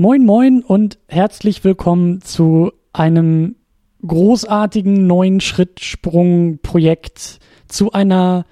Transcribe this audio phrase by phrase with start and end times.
[0.00, 3.56] Moin, moin und herzlich willkommen zu einem
[4.06, 7.38] großartigen neuen Schrittsprung-Projekt
[7.68, 8.46] zu einer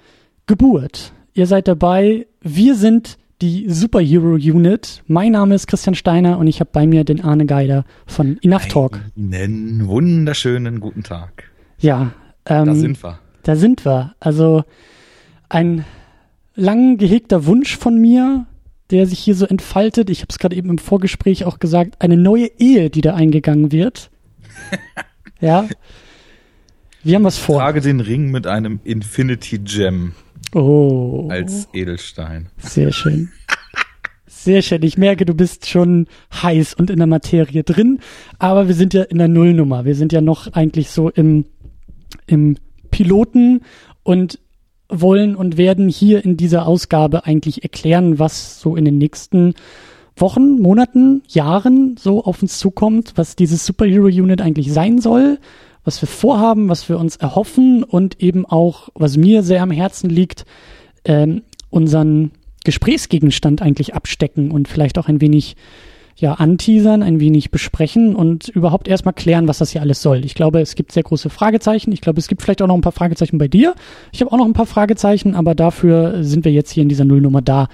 [0.45, 1.11] Geburt.
[1.33, 2.27] Ihr seid dabei.
[2.39, 5.01] Wir sind die Superhero Unit.
[5.07, 8.67] Mein Name ist Christian Steiner und ich habe bei mir den Arne Geider von Enough
[8.67, 8.99] Talk.
[9.17, 11.45] Einen wunderschönen guten Tag.
[11.79, 12.11] Ja,
[12.45, 13.19] ähm, Da sind wir.
[13.41, 14.13] da sind wir.
[14.19, 14.65] Also
[15.49, 15.83] ein
[16.53, 18.45] lang gehegter Wunsch von mir,
[18.91, 20.09] der sich hier so entfaltet.
[20.09, 23.71] Ich habe es gerade eben im Vorgespräch auch gesagt, eine neue Ehe, die da eingegangen
[23.71, 24.09] wird.
[25.41, 25.67] ja.
[27.03, 27.59] Wir haben was vor.
[27.59, 30.13] Trage den Ring mit einem Infinity Gem
[30.55, 31.27] Oh.
[31.29, 32.49] als Edelstein.
[32.57, 33.29] Sehr schön.
[34.25, 34.81] Sehr schön.
[34.83, 37.99] Ich merke, du bist schon heiß und in der Materie drin.
[38.39, 39.85] Aber wir sind ja in der Nullnummer.
[39.85, 41.45] Wir sind ja noch eigentlich so im,
[42.25, 42.57] im
[42.89, 43.61] Piloten
[44.03, 44.39] und
[44.89, 49.53] wollen und werden hier in dieser Ausgabe eigentlich erklären, was so in den nächsten
[50.17, 55.39] Wochen, Monaten, Jahren so auf uns zukommt, was dieses Superhero Unit eigentlich sein soll,
[55.83, 60.09] was wir vorhaben, was wir uns erhoffen und eben auch, was mir sehr am Herzen
[60.09, 60.45] liegt,
[61.05, 62.31] ähm, unseren
[62.65, 65.55] Gesprächsgegenstand eigentlich abstecken und vielleicht auch ein wenig
[66.19, 70.25] ja, anteasern, ein wenig besprechen und überhaupt erstmal klären, was das hier alles soll.
[70.25, 71.91] Ich glaube, es gibt sehr große Fragezeichen.
[71.91, 73.75] Ich glaube, es gibt vielleicht auch noch ein paar Fragezeichen bei dir.
[74.11, 77.05] Ich habe auch noch ein paar Fragezeichen, aber dafür sind wir jetzt hier in dieser
[77.05, 77.69] Nullnummer da,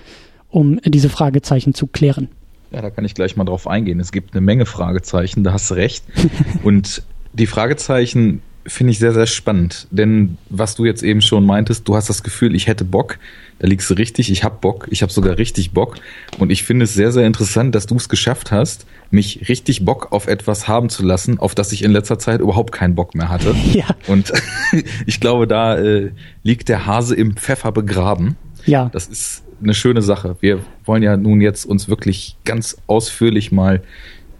[0.50, 2.30] um diese Fragezeichen zu klären.
[2.72, 4.00] Ja, da kann ich gleich mal drauf eingehen.
[4.00, 6.04] Es gibt eine Menge Fragezeichen, da hast du recht.
[6.64, 9.88] Und die Fragezeichen finde ich sehr, sehr spannend.
[9.92, 13.18] Denn was du jetzt eben schon meintest, du hast das Gefühl, ich hätte Bock.
[13.60, 15.96] Da liegst du richtig, ich hab Bock, ich habe sogar richtig Bock.
[16.40, 20.12] Und ich finde es sehr, sehr interessant, dass du es geschafft hast, mich richtig Bock
[20.12, 23.30] auf etwas haben zu lassen, auf das ich in letzter Zeit überhaupt keinen Bock mehr
[23.30, 23.56] hatte.
[23.74, 23.88] Ja.
[24.08, 24.32] Und
[25.06, 26.12] ich glaube, da äh,
[26.44, 28.38] liegt der Hase im Pfeffer begraben.
[28.66, 30.38] Ja, Das ist eine schöne Sache.
[30.40, 33.82] Wir wollen ja nun jetzt uns wirklich ganz ausführlich mal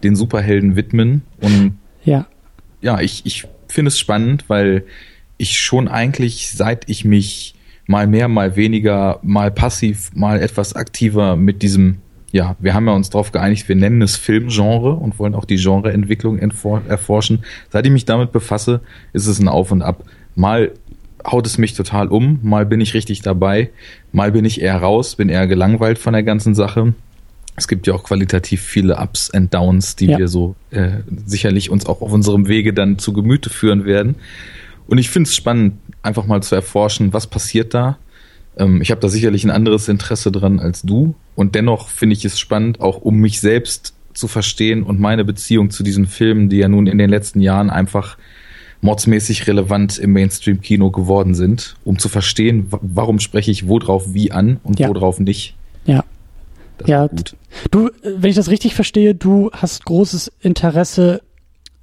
[0.02, 1.22] den Superhelden widmen.
[1.40, 2.26] Und ja,
[2.80, 4.84] ja, ich, ich finde es spannend, weil
[5.38, 7.55] ich schon eigentlich, seit ich mich
[7.86, 11.96] mal mehr, mal weniger, mal passiv, mal etwas aktiver mit diesem,
[12.32, 15.56] ja, wir haben ja uns darauf geeinigt, wir nennen es Filmgenre und wollen auch die
[15.56, 17.44] Genreentwicklung erforschen.
[17.70, 18.80] Seit ich mich damit befasse,
[19.12, 20.04] ist es ein Auf und Ab.
[20.34, 20.72] Mal
[21.24, 23.70] haut es mich total um, mal bin ich richtig dabei,
[24.12, 26.94] mal bin ich eher raus, bin eher gelangweilt von der ganzen Sache.
[27.56, 30.18] Es gibt ja auch qualitativ viele Ups and Downs, die Ja.
[30.18, 30.90] wir so äh,
[31.24, 34.16] sicherlich uns auch auf unserem Wege dann zu Gemüte führen werden.
[34.88, 35.74] Und ich finde es spannend,
[36.06, 37.98] einfach mal zu erforschen, was passiert da.
[38.56, 41.14] Ähm, ich habe da sicherlich ein anderes Interesse dran als du.
[41.34, 45.68] Und dennoch finde ich es spannend, auch um mich selbst zu verstehen und meine Beziehung
[45.70, 48.16] zu diesen Filmen, die ja nun in den letzten Jahren einfach
[48.80, 54.32] mordsmäßig relevant im Mainstream-Kino geworden sind, um zu verstehen, wa- warum spreche ich worauf wie
[54.32, 54.88] an und Ja.
[54.88, 55.54] worauf nicht.
[55.84, 56.04] ja.
[56.78, 57.08] Das Ja.
[57.70, 61.22] Du, äh, wenn ich das richtig verstehe, du hast großes Interesse,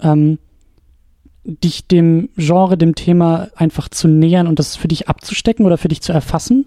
[0.00, 0.38] ähm,
[1.44, 5.88] dich dem Genre, dem Thema einfach zu nähern und das für dich abzustecken oder für
[5.88, 6.66] dich zu erfassen.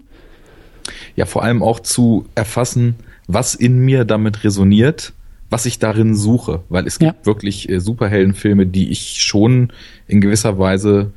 [1.16, 2.94] ja vor allem auch zu erfassen,
[3.26, 5.12] was in mir damit resoniert,
[5.50, 7.26] was ich darin suche, weil es gibt Ja.
[7.26, 9.72] wirklich äh, Superheldenfilme, die ich schon
[10.06, 11.12] in gewisser Weise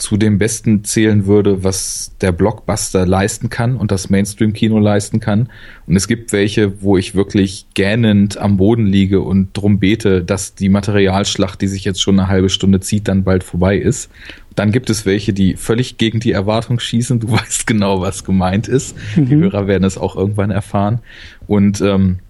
[0.00, 5.50] zu dem Besten zählen würde, was der Blockbuster leisten kann und das Mainstream-Kino leisten kann.
[5.86, 10.54] Und es gibt welche, wo ich wirklich gähnend am Boden liege und drum bete, dass
[10.54, 14.10] die Materialschlacht, die sich jetzt schon eine halbe Stunde zieht, dann bald vorbei ist.
[14.56, 17.20] Dann gibt es welche, die völlig gegen die Erwartung schießen.
[17.20, 18.96] Du weißt genau, was gemeint ist.
[19.16, 21.00] Die Hörer werden es auch irgendwann erfahren.
[21.46, 22.20] Und ähm,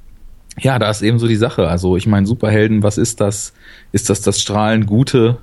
[0.59, 1.69] ja, da ist eben so die Sache.
[1.69, 3.53] Also ich meine, Superhelden, was ist das?
[3.93, 5.39] Ist das das Strahlen Gute?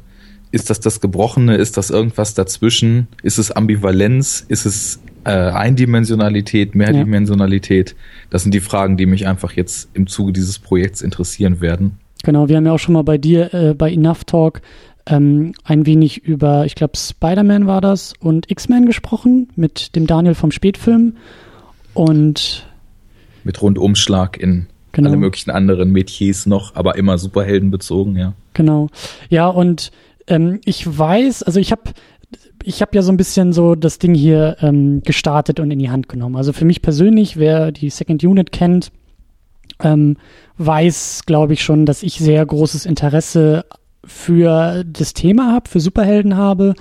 [0.51, 1.55] Ist das das Gebrochene?
[1.55, 3.07] Ist das irgendwas dazwischen?
[3.21, 4.45] Ist es Ambivalenz?
[4.47, 7.95] Ist es äh, Eindimensionalität, Mehrdimensionalität?
[8.29, 11.97] Das sind die Fragen, die mich einfach jetzt im Zuge dieses Projekts interessieren werden.
[12.23, 14.61] Genau, wir haben ja auch schon mal bei dir äh, bei Enough Talk
[15.05, 20.35] ähm, ein wenig über, ich glaube, Spider-Man war das und X-Men gesprochen mit dem Daniel
[20.35, 21.17] vom Spätfilm.
[21.93, 22.67] Und
[23.43, 25.09] Mit Rundumschlag in Genau.
[25.09, 28.33] alle möglichen anderen Metiers noch, aber immer Superheldenbezogen, ja.
[28.53, 28.89] Genau.
[29.29, 29.91] Ja, und
[30.27, 31.91] ähm, ich weiß, also ich habe
[32.63, 35.89] ich habe ja so ein bisschen so das Ding hier ähm, gestartet und in die
[35.89, 36.35] Hand genommen.
[36.35, 38.91] Also für mich persönlich, wer die Second Unit kennt,
[39.81, 40.17] ähm,
[40.57, 43.65] weiß, glaube ich schon, dass ich sehr großes Interesse
[44.03, 46.73] für das Thema habe, für Superhelden habe.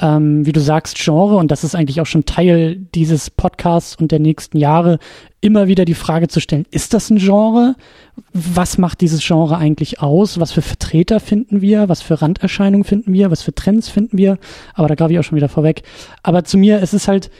[0.00, 4.12] Ähm, wie du sagst, Genre, und das ist eigentlich auch schon Teil dieses Podcasts und
[4.12, 4.98] der nächsten Jahre,
[5.40, 7.76] immer wieder die Frage zu stellen, ist das ein Genre?
[8.32, 10.40] Was macht dieses Genre eigentlich aus?
[10.40, 11.88] Was für Vertreter finden wir?
[11.88, 13.30] Was für Randerscheinungen finden wir?
[13.30, 14.38] Was für Trends finden wir?
[14.74, 15.82] Aber da greife ich auch schon wieder vorweg.
[16.22, 17.30] Aber zu mir ist es halt,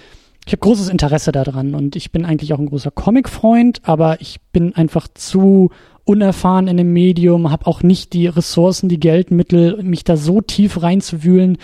[0.46, 4.40] ich habe großes Interesse daran und ich bin eigentlich auch ein großer Comic-Freund, aber ich
[4.52, 5.70] bin einfach zu
[6.04, 10.82] unerfahren in dem Medium, habe auch nicht die Ressourcen, die Geldmittel, mich da so tief
[10.82, 11.58] reinzuwühlen.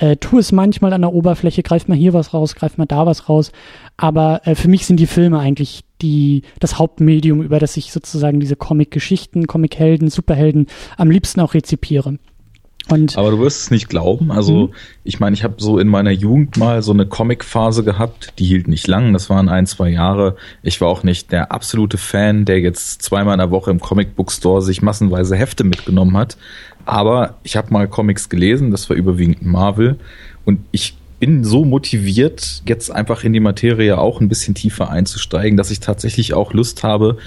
[0.00, 3.04] Äh, tu es manchmal an der Oberfläche, greift mal hier was raus, greift mal da
[3.04, 3.52] was raus.
[3.98, 8.40] Aber äh, für mich sind die Filme eigentlich die, das Hauptmedium, über das ich sozusagen
[8.40, 12.18] diese Comic-Geschichten, Comic-Helden, Superhelden am liebsten auch rezipiere.
[12.90, 14.32] Und Aber du wirst es nicht glauben.
[14.32, 14.74] Also mhm.
[15.04, 18.68] ich meine, ich habe so in meiner Jugend mal so eine Comic-Phase gehabt, die hielt
[18.68, 20.36] nicht lang, das waren ein, zwei Jahre.
[20.62, 24.62] Ich war auch nicht der absolute Fan, der jetzt zweimal in der Woche im Comic-Book-Store
[24.62, 26.36] sich massenweise Hefte mitgenommen hat.
[26.84, 29.98] Aber ich habe mal Comics gelesen, das war überwiegend Marvel.
[30.44, 35.56] Und ich bin so motiviert, jetzt einfach in die Materie auch ein bisschen tiefer einzusteigen,
[35.56, 37.18] dass ich tatsächlich auch Lust habe,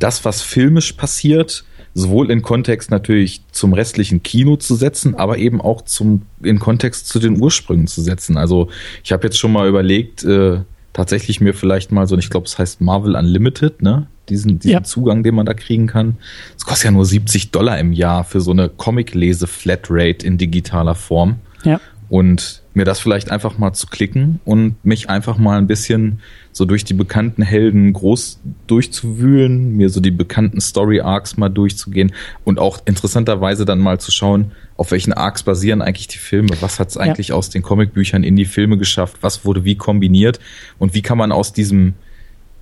[0.00, 1.64] das, was filmisch passiert,
[1.98, 7.08] sowohl in Kontext natürlich zum restlichen Kino zu setzen, aber eben auch zum in Kontext
[7.08, 8.36] zu den Ursprüngen zu setzen.
[8.36, 8.68] Also
[9.02, 10.60] ich habe jetzt schon mal überlegt, äh,
[10.92, 14.06] tatsächlich mir vielleicht mal so, ich glaube, es heißt Marvel Unlimited, ne?
[14.28, 14.82] Diesen, diesen ja.
[14.82, 16.18] Zugang, den man da kriegen kann.
[16.56, 21.36] Es kostet ja nur 70 Dollar im Jahr für so eine Comic-Lese-Flatrate in digitaler Form.
[21.64, 21.80] Ja.
[22.10, 26.20] Und mir das vielleicht einfach mal zu klicken und mich einfach mal ein bisschen
[26.52, 32.12] so durch die bekannten Helden groß durchzuwühlen, mir so die bekannten Story Arcs mal durchzugehen
[32.44, 36.78] und auch interessanterweise dann mal zu schauen, auf welchen Arcs basieren eigentlich die Filme, was
[36.78, 37.34] hat es eigentlich ja.
[37.34, 40.38] aus den Comicbüchern in die Filme geschafft, was wurde wie kombiniert?
[40.78, 41.94] Und wie kann man aus diesem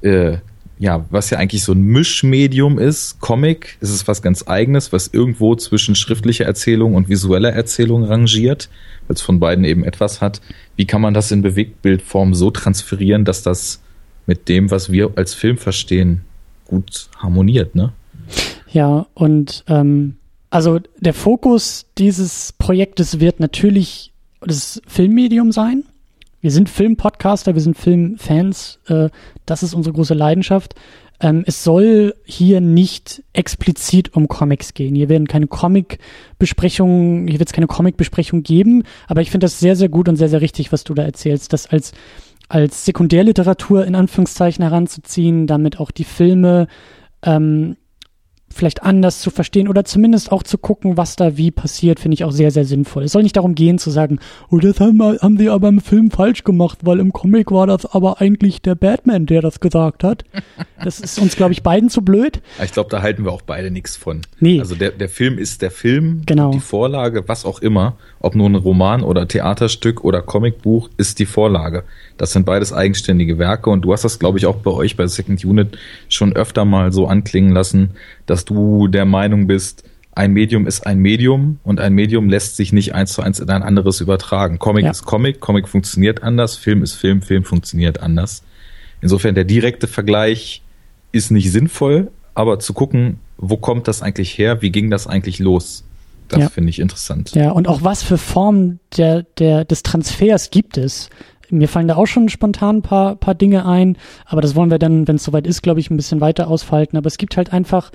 [0.01, 0.39] äh,
[0.79, 5.09] ja, was ja eigentlich so ein Mischmedium ist, Comic, ist es was ganz eigenes, was
[5.09, 8.69] irgendwo zwischen schriftlicher Erzählung und visueller Erzählung rangiert
[9.07, 10.41] weil es von beiden eben etwas hat.
[10.77, 13.81] Wie kann man das in Bewegtbildform so transferieren, dass das
[14.27, 16.23] mit dem, was wir als Film verstehen,
[16.67, 17.93] gut harmoniert, ne?
[18.73, 20.17] Ja, und ähm,
[20.51, 25.85] also der Fokus dieses Projektes wird natürlich das Filmmedium sein.
[26.41, 29.09] Wir sind Filmpodcaster, wir sind Filmfans, äh,
[29.47, 30.75] das ist unsere große Leidenschaft.
[31.21, 34.95] Ähm, es soll hier nicht explizit um Comics gehen.
[34.95, 39.77] Hier werden keine Comic-Besprechungen, hier wird es keine Comic-Besprechung geben, aber ich finde das sehr,
[39.77, 41.93] sehr gut und sehr, sehr richtig, was du da erzählst, das als,
[42.49, 46.67] als Sekundärliteratur in Anführungszeichen heranzuziehen, damit auch die Filme
[47.23, 47.77] ähm,
[48.49, 52.25] vielleicht anders zu verstehen oder zumindest auch zu gucken, was da wie passiert, finde ich
[52.25, 53.05] auch sehr, sehr sinnvoll.
[53.05, 54.19] Es soll nicht darum gehen zu sagen,
[54.51, 57.87] oh, das haben, haben sie aber im Film falsch gemacht, weil im Comic war das
[57.87, 60.25] aber eigentlich der Batman, der das gesagt hat.
[60.83, 62.41] Das ist uns, glaube ich, beiden zu blöd.
[62.63, 64.23] Ich glaube, da halten wir auch beide nichts von.
[64.41, 64.61] Nee.
[64.61, 66.51] Also der, der Film ist der Film, genau.
[66.51, 71.27] die Vorlage, was auch immer, ob nur ein Roman oder Theaterstück oder Comicbuch, ist die
[71.27, 71.85] Vorlage.
[72.19, 75.07] Das sind beides eigenständige Werke und du hast das, glaube ich, auch bei euch bei
[75.07, 75.79] Second Unit
[76.09, 77.93] schon öfter mal so anklingen lassen,
[78.27, 79.85] dass du der Meinung bist,
[80.17, 83.49] ein Medium ist ein Medium und ein Medium lässt sich nicht eins zu eins in
[83.49, 84.59] ein anderes übertragen.
[84.59, 84.91] Comic ja.
[84.91, 88.43] ist Comic, Comic funktioniert anders, Film ist Film, Film funktioniert anders.
[89.03, 90.63] Insofern der direkte Vergleich
[91.13, 95.39] ist nicht sinnvoll, aber zu gucken, wo kommt das eigentlich her, wie ging das eigentlich
[95.39, 95.85] los,
[96.29, 96.49] das ja.
[96.49, 97.35] finde ich interessant.
[97.35, 101.11] Ja, und auch was für Formen der, der, des Transfers gibt es.
[101.51, 104.79] Mir fallen da auch schon spontan ein paar, paar Dinge ein, aber das wollen wir
[104.79, 106.97] dann, wenn es soweit ist, glaube ich, ein bisschen weiter ausfalten.
[106.97, 107.93] Aber es gibt halt einfach,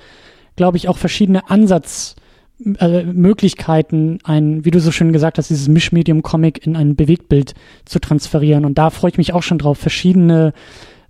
[0.56, 6.66] glaube ich, auch verschiedene Ansatzmöglichkeiten, äh, ein, wie du so schön gesagt hast, dieses Mischmedium-Comic
[6.66, 7.52] in ein Bewegtbild
[7.84, 8.64] zu transferieren.
[8.64, 10.54] Und da freue ich mich auch schon drauf, verschiedene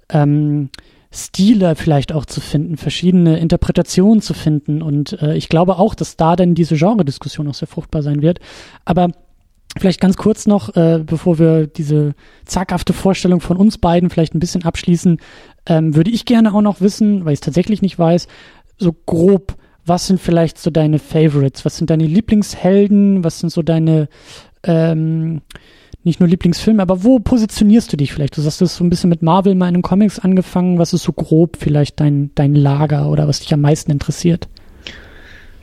[0.09, 0.71] ähm,
[1.13, 4.83] Stile vielleicht auch zu finden, verschiedene Interpretationen zu finden.
[4.83, 8.41] Und äh, ich glaube auch, dass da dann diese Genre-Diskussion auch sehr fruchtbar sein wird.
[8.85, 9.09] Aber
[9.79, 14.39] Vielleicht ganz kurz noch, äh, bevor wir diese zaghafte Vorstellung von uns beiden vielleicht ein
[14.39, 15.19] bisschen abschließen,
[15.65, 18.29] ähm, würde ich gerne auch noch wissen, weil ich es tatsächlich nicht weiß,
[18.77, 21.65] so grob, was sind vielleicht so deine Favorites?
[21.65, 23.25] Was sind deine Lieblingshelden?
[23.25, 24.09] Was sind so deine,
[24.63, 25.41] ähm,
[26.05, 28.37] nicht nur Lieblingsfilme, aber wo positionierst du dich vielleicht?
[28.37, 30.79] Du sagst, du hast so ein bisschen mit Marvel mal in den Comics angefangen.
[30.79, 34.49] Was ist so grob vielleicht dein, dein Lager oder was dich am meisten interessiert?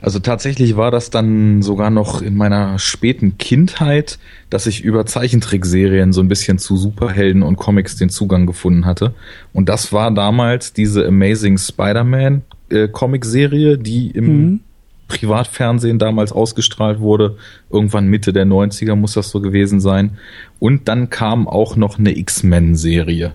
[0.02, 4.18] Also tatsächlich war das dann sogar noch in meiner späten Kindheit,
[4.48, 9.14] dass ich über Zeichentrickserien so ein bisschen zu Superhelden und Comics den Zugang gefunden hatte.
[9.52, 14.60] Und das war damals diese Amazing Spider-Man äh, Comic-Serie, die im mhm.
[15.10, 17.36] Privatfernsehen damals ausgestrahlt wurde.
[17.68, 20.18] Irgendwann Mitte der 90er muss das so gewesen sein.
[20.58, 23.34] Und dann kam auch noch eine X-Men-Serie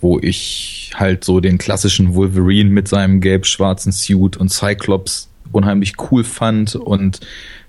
[0.00, 6.24] wo ich halt so den klassischen Wolverine mit seinem gelb-schwarzen Suit und Cyclops unheimlich cool
[6.24, 7.20] fand und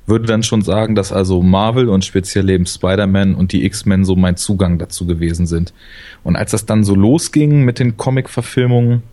[0.05, 4.15] würde dann schon sagen, dass also Marvel und speziell eben Spider-Man und die X-Men so
[4.15, 5.73] mein Zugang dazu gewesen sind.
[6.23, 9.03] Und als das dann so losging mit den Comic-Verfilmungen,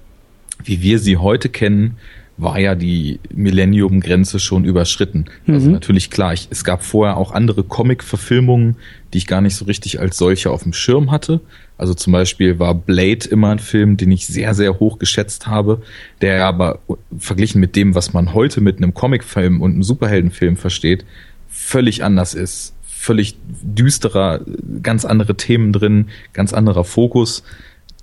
[0.65, 1.99] wie wir sie heute kennen,
[2.39, 5.27] war ja die Millennium-Grenze schon überschritten.
[5.27, 5.55] Also mhm.
[5.55, 8.77] Also natürlich klar, ich, es gab vorher auch andere Comic-Verfilmungen,
[9.13, 11.41] die ich gar nicht so richtig als solche auf dem Schirm hatte.
[11.79, 15.83] Also zum Beispiel war Blade immer ein Film, den ich sehr, sehr hoch geschätzt habe,
[16.21, 16.81] der aber
[17.19, 21.05] verglichen mit dem, was man heute mit einem Comicfilm und einem Superheldenfilm versteht,
[21.49, 22.75] völlig anders ist.
[22.83, 24.41] Völlig düsterer,
[24.83, 27.45] ganz andere Themen drin, ganz anderer Fokus.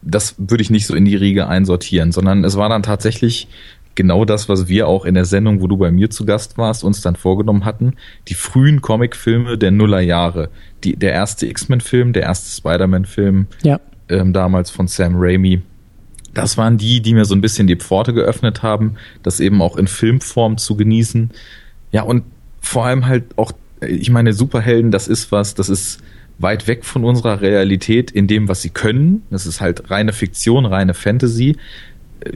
[0.01, 3.47] Das würde ich nicht so in die Riege einsortieren, sondern es war dann tatsächlich
[3.95, 6.83] genau das, was wir auch in der Sendung, wo du bei mir zu Gast warst,
[6.83, 7.93] uns dann vorgenommen hatten.
[8.27, 10.49] Die frühen Comicfilme der Nullerjahre.
[10.83, 13.79] Die, der erste X-Men-Film, der erste Spider-Man-Film, ja.
[14.09, 15.61] ähm, damals von Sam Raimi.
[16.33, 19.77] Das waren die, die mir so ein bisschen die Pforte geöffnet haben, das eben auch
[19.77, 21.29] in Filmform zu genießen.
[21.91, 22.23] Ja, und
[22.59, 26.01] vor allem halt auch, ich meine, Superhelden, das ist was, das ist
[26.39, 29.23] weit weg von unserer Realität in dem, was sie können.
[29.29, 31.57] Das ist halt reine Fiktion, reine Fantasy.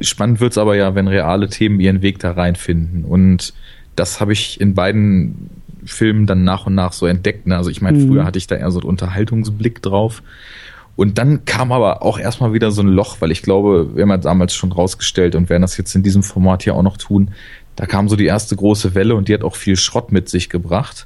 [0.02, 3.06] Spannend wird's aber ja, wenn reale Themen ihren Weg da reinfinden.
[3.06, 3.54] Und
[3.96, 5.50] das habe ich in beiden
[5.86, 7.48] Filmen dann nach und nach so entdeckt.
[7.48, 7.56] Ne?
[7.56, 8.08] Also ich meine, mhm.
[8.08, 10.22] früher hatte ich da eher so einen Unterhaltungsblick drauf.
[10.96, 14.10] Und dann kam aber auch erstmal wieder so ein Loch, weil ich glaube, wir haben
[14.10, 17.32] ja damals schon rausgestellt und werden das jetzt in diesem Format hier auch noch tun.
[17.76, 20.50] Da kam so die erste große Welle und die hat auch viel Schrott mit sich
[20.50, 21.06] gebracht.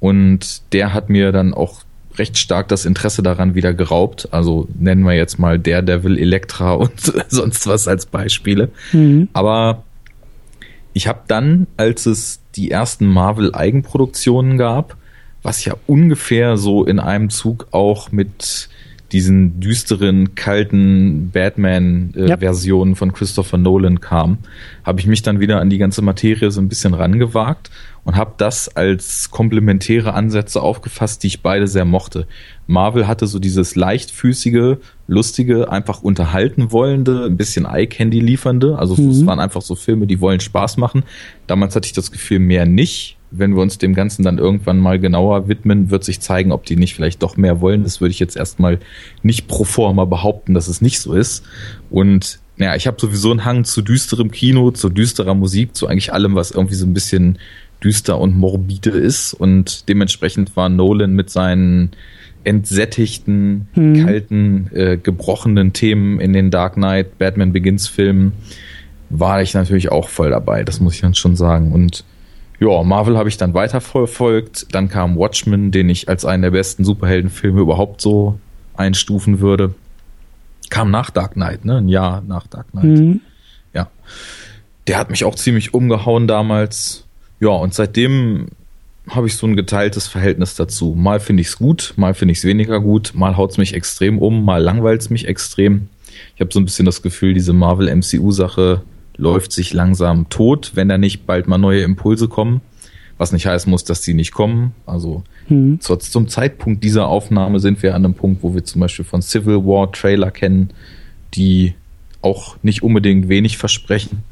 [0.00, 1.82] Und der hat mir dann auch
[2.18, 4.28] recht stark das Interesse daran wieder geraubt.
[4.32, 8.70] Also nennen wir jetzt mal Daredevil, Elektra und sonst was als Beispiele.
[8.92, 9.28] Mhm.
[9.32, 9.84] Aber
[10.92, 14.96] ich habe dann, als es die ersten Marvel-Eigenproduktionen gab,
[15.42, 18.68] was ja ungefähr so in einem Zug auch mit
[19.12, 22.98] diesen düsteren, kalten Batman-Versionen äh, ja.
[22.98, 24.38] von Christopher Nolan kam,
[24.84, 27.70] habe ich mich dann wieder an die ganze Materie so ein bisschen rangewagt
[28.04, 32.26] und habe das als komplementäre Ansätze aufgefasst, die ich beide sehr mochte.
[32.68, 34.76] Marvel hatte so dieses leichtfüßige,
[35.08, 38.78] lustige, einfach unterhalten wollende, ein bisschen Eye-Candy liefernde.
[38.78, 39.10] Also mhm.
[39.10, 41.02] es waren einfach so Filme, die wollen Spaß machen.
[41.48, 44.98] Damals hatte ich das Gefühl, mehr nicht wenn wir uns dem Ganzen dann irgendwann mal
[44.98, 47.82] genauer widmen, wird sich zeigen, ob die nicht vielleicht doch mehr wollen.
[47.82, 48.78] Das würde ich jetzt erstmal
[49.22, 51.44] nicht pro forma behaupten, dass es nicht so ist.
[51.90, 56.12] Und ja, ich habe sowieso einen Hang zu düsterem Kino, zu düsterer Musik, zu eigentlich
[56.12, 57.38] allem, was irgendwie so ein bisschen
[57.84, 59.34] düster und morbide ist.
[59.34, 61.90] Und dementsprechend war Nolan mit seinen
[62.44, 64.04] entsättigten, hm.
[64.04, 68.32] kalten, äh, gebrochenen Themen in den Dark Knight, Batman Begins Filmen,
[69.10, 70.64] war ich natürlich auch voll dabei.
[70.64, 71.72] Das muss ich dann schon sagen.
[71.72, 72.04] Und
[72.60, 74.74] ja, Marvel habe ich dann weiterverfolgt.
[74.74, 78.38] Dann kam Watchmen, den ich als einen der besten Superheldenfilme überhaupt so
[78.76, 79.74] einstufen würde.
[80.70, 81.78] Kam nach Dark Knight, ne?
[81.78, 82.84] Ein Jahr nach Dark Knight.
[82.84, 83.20] Mhm.
[83.72, 83.88] Ja.
[84.86, 87.04] Der hat mich auch ziemlich umgehauen damals.
[87.40, 88.48] Ja, und seitdem
[89.10, 90.94] habe ich so ein geteiltes Verhältnis dazu.
[90.96, 93.74] Mal finde ich es gut, mal finde ich es weniger gut, mal haut es mich
[93.74, 95.88] extrem um, mal langweilt es mich extrem.
[96.34, 98.82] Ich habe so ein bisschen das Gefühl, diese Marvel MCU-Sache
[99.16, 102.60] läuft sich langsam tot, wenn da nicht bald mal neue Impulse kommen.
[103.18, 104.74] Was nicht heißen muss, dass die nicht kommen.
[104.86, 105.24] Also
[105.80, 109.22] zu, zum Zeitpunkt dieser Aufnahme sind wir an einem Punkt, wo wir zum Beispiel von
[109.22, 110.70] Civil War Trailer kennen,
[111.34, 111.74] die
[112.22, 114.22] auch nicht unbedingt wenig versprechen.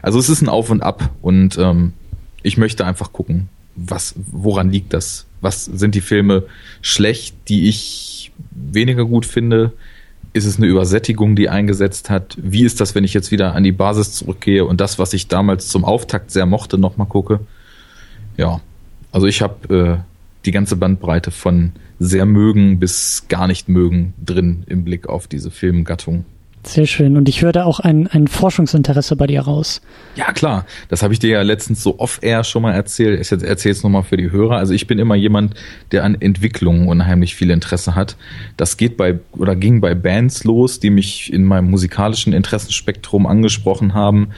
[0.00, 1.92] Also es ist ein Auf und Ab und ähm,
[2.42, 5.26] ich möchte einfach gucken, was, woran liegt das?
[5.40, 6.44] Was sind die Filme
[6.80, 9.72] schlecht, die ich weniger gut finde?
[10.34, 12.36] Ist es eine Übersättigung, die eingesetzt hat?
[12.40, 15.28] Wie ist das, wenn ich jetzt wieder an die Basis zurückgehe und das, was ich
[15.28, 17.40] damals zum Auftakt sehr mochte, nochmal gucke?
[18.36, 18.60] Ja,
[19.10, 24.64] also ich habe äh, die ganze Bandbreite von sehr mögen bis gar nicht mögen drin
[24.66, 26.24] im Blick auf diese Filmgattung.
[26.64, 27.16] Sehr schön.
[27.16, 29.80] Und ich höre da auch ein, ein Forschungsinteresse bei dir raus.
[30.14, 30.64] Ja, klar.
[30.88, 33.20] Das habe ich dir ja letztens so off-air schon mal erzählt.
[33.20, 34.58] Ich erzähle es nochmal für die Hörer.
[34.58, 35.54] Also ich bin immer jemand,
[35.90, 38.16] der an Entwicklungen unheimlich viel Interesse hat.
[38.56, 43.94] Das geht bei oder ging bei Bands los, die mich in meinem musikalischen Interessenspektrum angesprochen
[43.94, 44.28] haben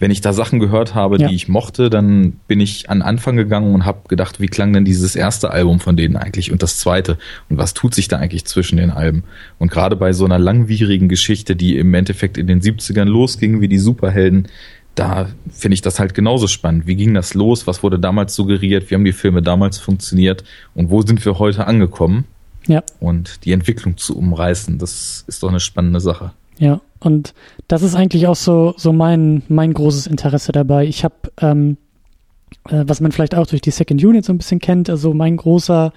[0.00, 1.28] wenn ich da Sachen gehört habe, ja.
[1.28, 4.84] die ich mochte, dann bin ich an Anfang gegangen und habe gedacht, wie klang denn
[4.84, 7.18] dieses erste Album von denen eigentlich und das zweite
[7.50, 9.24] und was tut sich da eigentlich zwischen den Alben?
[9.58, 13.68] Und gerade bei so einer langwierigen Geschichte, die im Endeffekt in den 70ern losging, wie
[13.68, 14.48] die Superhelden,
[14.94, 16.86] da finde ich das halt genauso spannend.
[16.86, 17.66] Wie ging das los?
[17.66, 18.90] Was wurde damals suggeriert?
[18.90, 20.44] Wie haben die Filme damals funktioniert?
[20.74, 22.24] Und wo sind wir heute angekommen?
[22.66, 22.82] Ja.
[22.98, 26.32] Und die Entwicklung zu umreißen, das ist doch eine spannende Sache.
[26.60, 27.32] Ja, und
[27.68, 30.84] das ist eigentlich auch so, so mein, mein großes Interesse dabei.
[30.84, 31.78] Ich habe, ähm,
[32.68, 35.38] äh, was man vielleicht auch durch die Second Unit so ein bisschen kennt, also mein
[35.38, 35.92] großer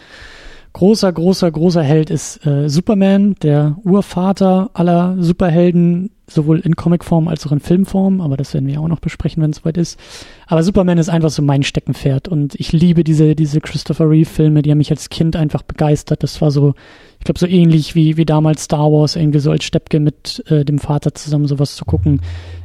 [0.74, 7.46] großer, großer, großer Held ist äh, Superman, der Urvater aller Superhelden, sowohl in Comicform als
[7.46, 10.00] auch in Filmform, aber das werden wir auch noch besprechen, wenn es soweit ist.
[10.48, 14.72] Aber Superman ist einfach so mein Steckenpferd und ich liebe diese, diese Christopher Reeve-Filme, die
[14.72, 16.24] haben mich als Kind einfach begeistert.
[16.24, 16.74] Das war so,
[17.20, 20.65] ich glaube, so ähnlich wie, wie damals Star Wars, irgendwie so als Steppke mit äh,
[20.65, 22.22] dem Vater zusammen sowas zu gucken,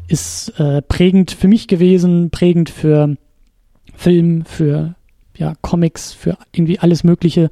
[0.06, 3.16] ist äh, prägend für mich gewesen, prägend für
[3.94, 4.94] Film, für
[5.36, 7.50] ja, Comics, für irgendwie alles Mögliche.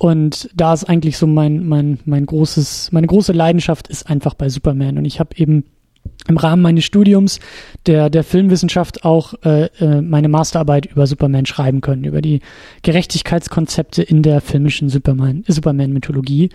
[0.00, 4.48] Und da ist eigentlich so mein, mein, mein großes, meine große Leidenschaft ist einfach bei
[4.48, 4.96] Superman.
[4.96, 5.64] Und ich habe eben
[6.26, 7.38] im Rahmen meines Studiums
[7.84, 12.40] der, der Filmwissenschaft auch äh, äh, meine Masterarbeit über Superman schreiben können, über die
[12.80, 16.48] Gerechtigkeitskonzepte in der filmischen Superman, Superman-Mythologie.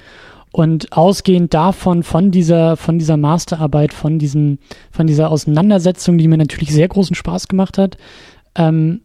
[0.51, 4.57] Und ausgehend davon, von dieser, von dieser Masterarbeit, von diesem,
[4.89, 7.97] von dieser Auseinandersetzung, die mir natürlich sehr großen Spaß gemacht hat,
[8.55, 9.01] ähm,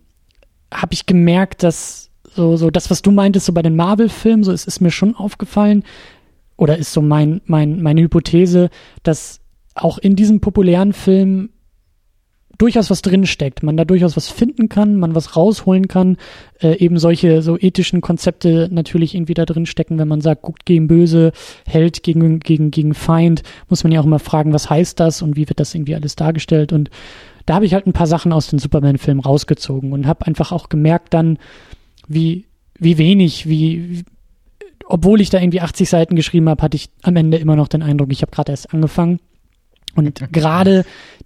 [0.73, 4.53] habe ich gemerkt, dass so, so das, was du meintest, so bei den Marvel-Filmen, so
[4.53, 5.85] es ist mir schon aufgefallen,
[6.57, 8.71] oder ist so mein, mein, meine Hypothese,
[9.03, 9.41] dass
[9.75, 11.51] auch in diesen populären Filmen
[12.61, 16.19] durchaus was drinsteckt, man da durchaus was finden kann, man was rausholen kann,
[16.61, 20.67] äh, eben solche so ethischen Konzepte natürlich irgendwie da drin stecken, wenn man sagt, gut
[20.67, 21.33] gegen böse,
[21.67, 25.37] Held gegen, gegen, gegen Feind, muss man ja auch immer fragen, was heißt das und
[25.37, 26.75] wie wird das irgendwie alles dargestellt?
[26.75, 26.91] Und
[27.47, 30.69] da habe ich halt ein paar Sachen aus den Superman-Filmen rausgezogen und habe einfach auch
[30.69, 31.39] gemerkt dann,
[32.11, 32.45] wie,
[32.79, 34.05] wie wenig, wie, wie
[34.87, 37.83] obwohl ich da irgendwie 80 Seiten geschrieben habe, hatte ich am Ende immer noch den
[37.83, 39.21] Eindruck, ich habe gerade erst angefangen.
[39.95, 40.85] Und gerade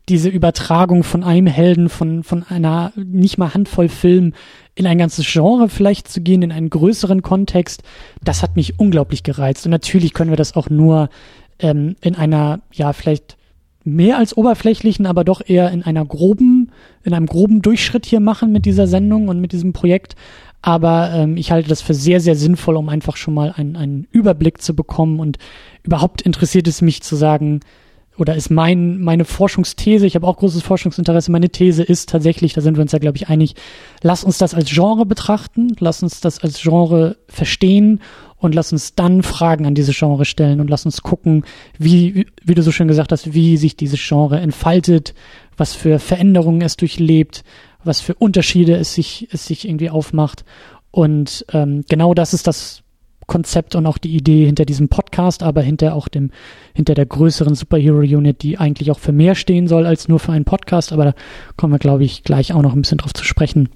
[0.09, 4.35] diese Übertragung von einem Helden, von, von einer nicht mal Handvoll Film
[4.75, 7.83] in ein ganzes Genre vielleicht zu gehen, in einen größeren Kontext,
[8.23, 9.65] das hat mich unglaublich gereizt.
[9.65, 11.09] Und natürlich können wir das auch nur
[11.59, 13.39] ähm, in einer, ja, vielleicht
[13.85, 16.71] mehr als oberflächlichen, aber doch eher in einer groben,
[17.03, 20.17] in einem groben Durchschritt hier machen mit dieser Sendung und mit diesem Projekt.
[20.67, 24.09] Aber ähm, ich halte das für sehr, sehr sinnvoll, um einfach schon mal einen, einen
[24.13, 25.21] Überblick zu bekommen.
[25.21, 25.37] Und
[25.83, 27.61] überhaupt interessiert es mich zu sagen,
[28.17, 32.63] oder ist mein, meine Forschungsthese, ich habe auch großes Forschungsinteresse, meine These ist tatsächlich, da
[32.63, 33.57] sind wir uns ja, glaube ich, einig,
[34.03, 38.01] lass uns das als Genre betrachten, lass uns das als Genre verstehen
[38.39, 41.45] und lass uns dann Fragen an diese Genre stellen und lass uns gucken,
[41.79, 45.13] wie, wie du so schön gesagt hast, wie sich dieses Genre entfaltet,
[45.59, 47.45] was für Veränderungen es durchlebt,
[47.85, 50.45] was für Unterschiede es sich, es sich irgendwie aufmacht.
[50.91, 52.83] Und ähm, genau das ist das
[53.27, 56.31] Konzept und auch die Idee hinter diesem Podcast, aber hinter auch dem,
[56.75, 60.33] hinter der größeren Superhero Unit, die eigentlich auch für mehr stehen soll als nur für
[60.33, 60.93] einen Podcast.
[60.93, 61.15] Aber da
[61.57, 63.71] kommen wir, glaube ich, gleich auch noch ein bisschen drauf zu sprechen.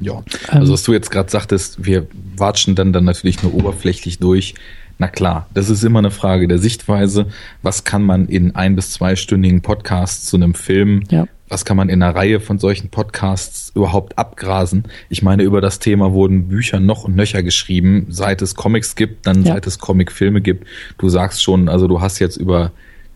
[0.00, 4.54] Ja, also was du jetzt gerade sagtest, wir watschen dann dann natürlich nur oberflächlich durch.
[4.98, 7.26] Na klar, das ist immer eine Frage der Sichtweise.
[7.62, 11.26] Was kann man in ein- bis zweistündigen Podcasts zu einem Film, ja.
[11.48, 14.84] Was kann man in einer Reihe von solchen Podcasts überhaupt abgrasen?
[15.08, 19.26] Ich meine, über das Thema wurden Bücher noch und nöcher geschrieben, seit es Comics gibt,
[19.26, 19.54] dann ja.
[19.54, 20.66] seit es Comicfilme gibt.
[20.98, 22.72] Du sagst schon, also du hast jetzt über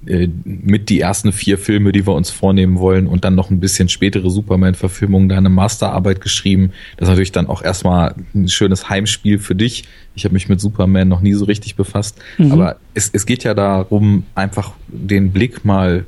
[0.07, 3.61] äh, mit die ersten vier Filme, die wir uns vornehmen wollen und dann noch ein
[3.61, 6.73] bisschen spätere Superman-Verfilmung deine Masterarbeit geschrieben.
[6.97, 9.85] Das ist natürlich dann auch erstmal ein schönes Heimspiel für dich.
[10.15, 12.19] Ich habe mich mit Superman noch nie so richtig befasst.
[12.39, 12.53] Mhm.
[12.53, 16.07] Aber es, es geht ja darum, einfach den Blick mal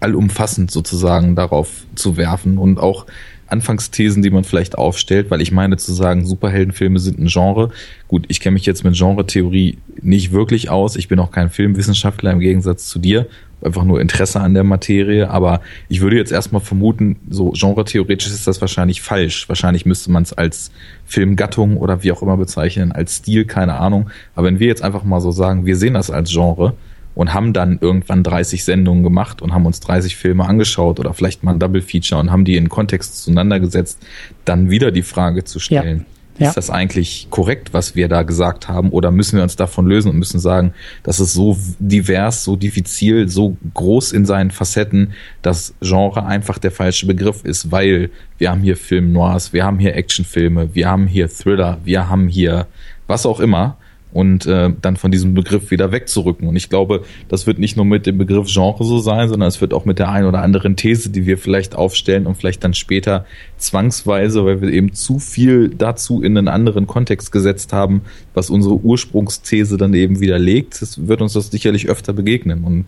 [0.00, 3.06] allumfassend sozusagen darauf zu werfen und auch
[3.48, 7.70] Anfangsthesen, die man vielleicht aufstellt, weil ich meine zu sagen, Superheldenfilme sind ein Genre.
[8.08, 10.96] Gut, ich kenne mich jetzt mit Genre-Theorie nicht wirklich aus.
[10.96, 13.26] Ich bin auch kein Filmwissenschaftler im Gegensatz zu dir.
[13.62, 15.30] Einfach nur Interesse an der Materie.
[15.30, 19.48] Aber ich würde jetzt erstmal vermuten, so genre-theoretisch ist das wahrscheinlich falsch.
[19.48, 20.72] Wahrscheinlich müsste man es als
[21.04, 24.10] Filmgattung oder wie auch immer bezeichnen, als Stil, keine Ahnung.
[24.34, 26.74] Aber wenn wir jetzt einfach mal so sagen, wir sehen das als Genre,
[27.16, 31.42] und haben dann irgendwann 30 Sendungen gemacht und haben uns 30 Filme angeschaut oder vielleicht
[31.42, 34.06] mal ein Double Feature und haben die in Kontext zueinander gesetzt,
[34.44, 36.04] dann wieder die Frage zu stellen.
[36.38, 36.48] Ja.
[36.48, 38.90] Ist das eigentlich korrekt, was wir da gesagt haben?
[38.90, 43.26] Oder müssen wir uns davon lösen und müssen sagen, das ist so divers, so diffizil,
[43.28, 48.60] so groß in seinen Facetten, dass Genre einfach der falsche Begriff ist, weil wir haben
[48.60, 52.66] hier Film Noirs, wir haben hier Actionfilme, wir haben hier Thriller, wir haben hier
[53.06, 53.78] was auch immer
[54.16, 56.48] und äh, dann von diesem Begriff wieder wegzurücken.
[56.48, 59.60] Und ich glaube, das wird nicht nur mit dem Begriff Genre so sein, sondern es
[59.60, 62.72] wird auch mit der einen oder anderen These, die wir vielleicht aufstellen und vielleicht dann
[62.72, 63.26] später
[63.58, 68.00] zwangsweise, weil wir eben zu viel dazu in einen anderen Kontext gesetzt haben,
[68.32, 70.80] was unsere Ursprungsthese dann eben widerlegt.
[70.80, 72.64] Es wird uns das sicherlich öfter begegnen.
[72.64, 72.86] Und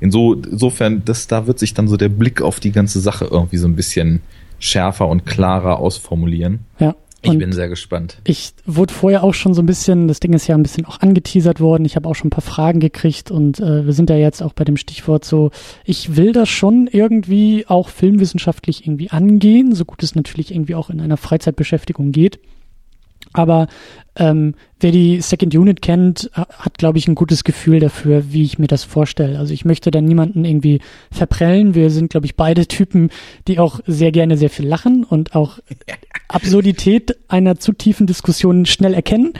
[0.00, 3.68] insofern, das, da wird sich dann so der Blick auf die ganze Sache irgendwie so
[3.68, 4.22] ein bisschen
[4.58, 6.60] schärfer und klarer ausformulieren.
[6.80, 6.96] Ja.
[7.24, 8.18] Ich und bin sehr gespannt.
[8.24, 11.00] Ich wurde vorher auch schon so ein bisschen, das Ding ist ja ein bisschen auch
[11.00, 11.84] angeteasert worden.
[11.84, 14.52] Ich habe auch schon ein paar Fragen gekriegt und äh, wir sind ja jetzt auch
[14.52, 15.50] bei dem Stichwort so,
[15.84, 20.90] ich will das schon irgendwie auch filmwissenschaftlich irgendwie angehen, so gut es natürlich irgendwie auch
[20.90, 22.38] in einer Freizeitbeschäftigung geht.
[23.34, 23.66] Aber
[24.16, 28.58] ähm, wer die Second Unit kennt, hat, glaube ich, ein gutes Gefühl dafür, wie ich
[28.58, 29.38] mir das vorstelle.
[29.38, 31.74] Also ich möchte da niemanden irgendwie verprellen.
[31.74, 33.10] Wir sind, glaube ich, beide Typen,
[33.48, 35.58] die auch sehr gerne sehr viel lachen und auch
[36.28, 39.34] Absurdität einer zu tiefen Diskussion schnell erkennen.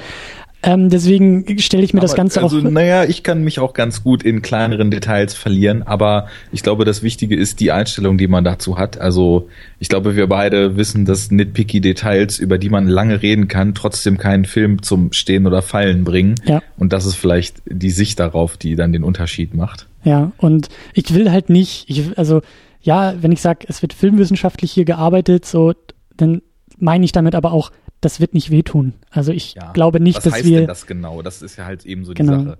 [0.64, 2.62] Ähm, deswegen stelle ich mir aber das Ganze also, auch.
[2.62, 7.03] Naja, ich kann mich auch ganz gut in kleineren Details verlieren, aber ich glaube, das
[7.03, 8.98] Wichtige ist die Einstellung, die man dazu hat.
[8.98, 9.48] Also
[9.79, 14.16] ich glaube, wir beide wissen, dass nitpicky Details, über die man lange reden kann, trotzdem
[14.16, 16.37] keinen Film zum Stehen oder Fallen bringen.
[16.46, 16.62] Ja.
[16.79, 19.87] Und das ist vielleicht die Sicht darauf, die dann den Unterschied macht.
[20.03, 22.40] Ja, und ich will halt nicht, ich, also
[22.81, 25.72] ja, wenn ich sage, es wird filmwissenschaftlich hier gearbeitet, so,
[26.16, 26.42] dann
[26.79, 27.70] meine ich damit aber auch,
[28.05, 28.95] das wird nicht wehtun.
[29.11, 30.33] Also ich ja, glaube nicht, dass wir.
[30.33, 31.23] Was heißt denn das genau?
[31.23, 32.37] Das ist ja halt eben so genau.
[32.37, 32.59] die Sache.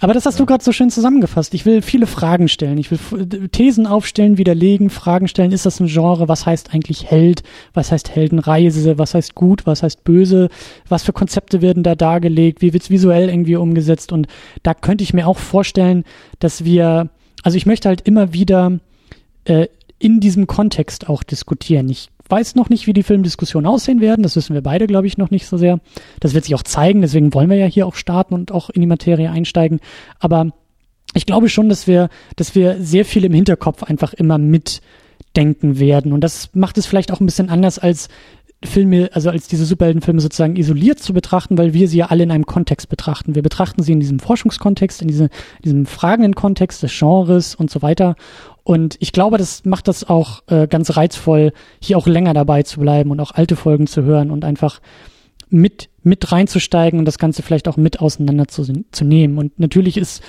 [0.00, 0.38] Aber das hast ja.
[0.40, 1.54] du gerade so schön zusammengefasst.
[1.54, 2.76] Ich will viele Fragen stellen.
[2.76, 5.52] Ich will Thesen aufstellen, widerlegen, Fragen stellen.
[5.52, 6.28] Ist das ein Genre?
[6.28, 7.42] Was heißt eigentlich Held?
[7.72, 8.98] Was heißt Heldenreise?
[8.98, 9.66] Was heißt gut?
[9.66, 10.48] Was heißt böse?
[10.88, 12.60] Was für Konzepte werden da dargelegt?
[12.60, 14.12] Wie wird's visuell irgendwie umgesetzt?
[14.12, 14.26] Und
[14.62, 16.04] da könnte ich mir auch vorstellen,
[16.40, 17.08] dass wir,
[17.42, 18.78] also ich möchte halt immer wieder
[19.44, 21.88] äh, in diesem Kontext auch diskutieren.
[21.88, 24.22] Ich weiß noch nicht, wie die Filmdiskussionen aussehen werden.
[24.22, 25.80] Das wissen wir beide, glaube ich, noch nicht so sehr.
[26.20, 27.00] Das wird sich auch zeigen.
[27.00, 29.80] Deswegen wollen wir ja hier auch starten und auch in die Materie einsteigen.
[30.18, 30.50] Aber
[31.14, 36.12] ich glaube schon, dass wir, dass wir sehr viel im Hinterkopf einfach immer mitdenken werden.
[36.12, 38.08] Und das macht es vielleicht auch ein bisschen anders als
[38.64, 42.30] Filme, also als diese Superheldenfilme sozusagen isoliert zu betrachten, weil wir sie ja alle in
[42.30, 43.34] einem Kontext betrachten.
[43.34, 45.28] Wir betrachten sie in diesem Forschungskontext, in diese,
[45.62, 48.16] diesem fragenden Kontext des Genres und so weiter.
[48.64, 52.80] Und ich glaube, das macht das auch äh, ganz reizvoll, hier auch länger dabei zu
[52.80, 54.80] bleiben und auch alte Folgen zu hören und einfach
[55.50, 59.38] mit, mit reinzusteigen und das Ganze vielleicht auch mit auseinander zu, zu nehmen.
[59.38, 60.22] Und natürlich ist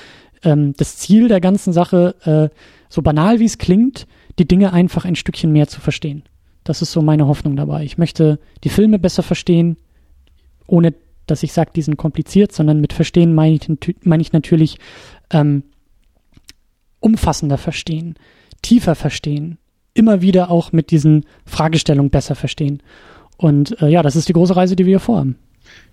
[0.44, 2.16] ähm, das Ziel der ganzen Sache,
[2.52, 2.56] äh,
[2.90, 4.06] so banal wie es klingt,
[4.38, 6.24] die Dinge einfach ein Stückchen mehr zu verstehen.
[6.68, 7.86] Das ist so meine Hoffnung dabei.
[7.86, 9.78] Ich möchte die Filme besser verstehen,
[10.68, 10.94] ohne
[11.26, 13.70] dass ich sage, die sind kompliziert, sondern mit verstehen meine ich,
[14.04, 14.78] mein ich natürlich
[15.32, 15.64] ähm,
[17.00, 18.16] umfassender verstehen,
[18.64, 19.58] tiefer verstehen,
[19.94, 22.84] immer wieder auch mit diesen Fragestellungen besser verstehen.
[23.38, 25.38] Und äh, ja, das ist die große Reise, die wir hier vorhaben.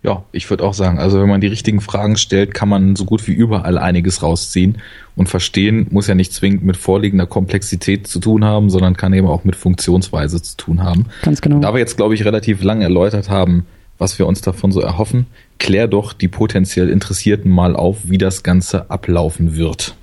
[0.03, 3.07] Ja, ich würde auch sagen, also wenn man die richtigen Fragen stellt, kann man so
[3.07, 4.79] gut wie überall einiges rausziehen.
[5.17, 9.27] Und verstehen muss ja nicht zwingend mit vorliegender Komplexität zu tun haben, sondern kann eben
[9.27, 11.07] auch mit Funktionsweise zu tun haben.
[11.23, 11.61] Ganz genau.
[11.61, 13.65] Da wir jetzt, glaube ich, relativ lang erläutert haben,
[13.97, 15.27] was wir uns davon so erhoffen,
[15.59, 19.95] klär doch die potenziell Interessierten mal auf, wie das Ganze ablaufen wird.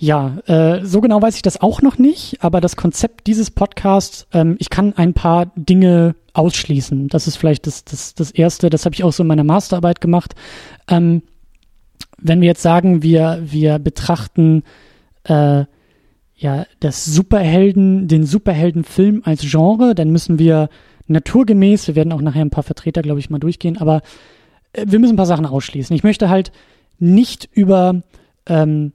[0.00, 4.28] Ja, äh, so genau weiß ich das auch noch nicht, aber das Konzept dieses Podcasts,
[4.32, 7.08] ähm, ich kann ein paar Dinge ausschließen.
[7.08, 10.00] Das ist vielleicht das, das, das Erste, das habe ich auch so in meiner Masterarbeit
[10.00, 10.36] gemacht.
[10.88, 11.22] Ähm,
[12.16, 14.62] wenn wir jetzt sagen, wir, wir betrachten
[15.24, 15.64] äh,
[16.36, 20.68] ja das Superhelden, den Superheldenfilm als Genre, dann müssen wir
[21.08, 24.02] naturgemäß, wir werden auch nachher ein paar Vertreter, glaube ich, mal durchgehen, aber
[24.74, 25.96] äh, wir müssen ein paar Sachen ausschließen.
[25.96, 26.52] Ich möchte halt
[27.00, 28.02] nicht über
[28.46, 28.92] ähm,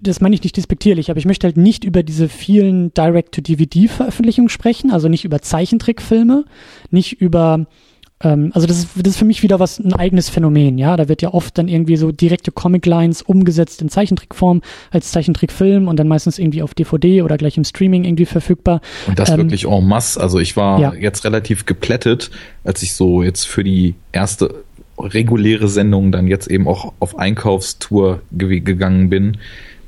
[0.00, 4.90] das meine ich nicht despektierlich, aber ich möchte halt nicht über diese vielen Direct-to-DVD-Veröffentlichungen sprechen,
[4.90, 6.44] also nicht über Zeichentrickfilme,
[6.90, 7.66] nicht über,
[8.22, 11.08] ähm, also das ist, das ist für mich wieder was, ein eigenes Phänomen, ja, da
[11.08, 16.08] wird ja oft dann irgendwie so direkte Comic-Lines umgesetzt in Zeichentrickform als Zeichentrickfilm und dann
[16.08, 18.80] meistens irgendwie auf DVD oder gleich im Streaming irgendwie verfügbar.
[19.06, 20.94] Und das ähm, wirklich en masse, also ich war ja.
[20.94, 22.30] jetzt relativ geplättet,
[22.64, 24.54] als ich so jetzt für die erste
[24.98, 29.38] reguläre Sendung dann jetzt eben auch auf Einkaufstour ge gegangen bin,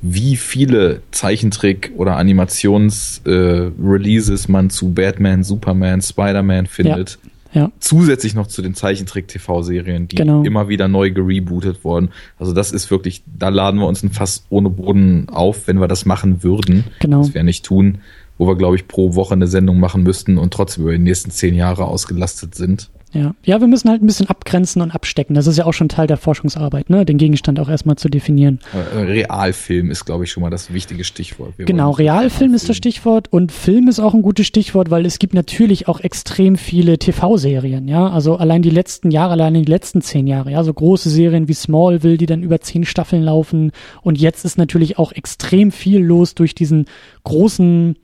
[0.02, 7.20] wie viele Zeichentrick- oder Animations-Releases äh, man zu Batman, Superman, Spider-Man findet.
[7.22, 7.28] Ja.
[7.54, 7.70] Ja.
[7.80, 10.42] Zusätzlich noch zu den Zeichentrick-TV-Serien, die genau.
[10.42, 12.08] immer wieder neu gerebootet wurden.
[12.38, 15.86] Also das ist wirklich, da laden wir uns ein Fass ohne Boden auf, wenn wir
[15.86, 16.84] das machen würden.
[17.00, 17.18] Genau.
[17.18, 17.98] Das wir nicht tun,
[18.38, 21.30] wo wir, glaube ich, pro Woche eine Sendung machen müssten und trotzdem über die nächsten
[21.30, 22.88] zehn Jahre ausgelastet sind.
[23.12, 23.34] Ja.
[23.44, 25.34] ja, wir müssen halt ein bisschen abgrenzen und abstecken.
[25.34, 27.04] Das ist ja auch schon Teil der Forschungsarbeit, ne?
[27.04, 28.58] den Gegenstand auch erstmal zu definieren.
[28.72, 31.52] Äh, Realfilm ist, glaube ich, schon mal das wichtige Stichwort.
[31.58, 35.18] Wir genau, Realfilm ist das Stichwort und Film ist auch ein gutes Stichwort, weil es
[35.18, 38.08] gibt natürlich auch extrem viele TV-Serien, ja.
[38.08, 41.54] Also allein die letzten Jahre, allein die letzten zehn Jahre, ja, so große Serien wie
[41.54, 43.72] Smallville, die dann über zehn Staffeln laufen.
[44.00, 46.86] Und jetzt ist natürlich auch extrem viel los durch diesen
[47.24, 47.96] großen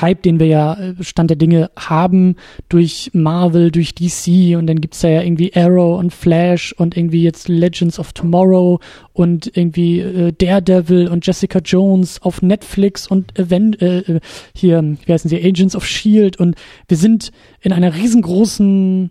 [0.00, 2.36] Hype, den wir ja äh, Stand der Dinge haben
[2.68, 7.22] durch Marvel, durch DC und dann gibt's da ja irgendwie Arrow und Flash und irgendwie
[7.22, 8.80] jetzt Legends of Tomorrow
[9.12, 14.20] und irgendwie äh, Daredevil und Jessica Jones auf Netflix und Event, äh, äh,
[14.54, 19.10] hier, wie heißen sie, Agents of Shield und wir sind in einer riesengroßen,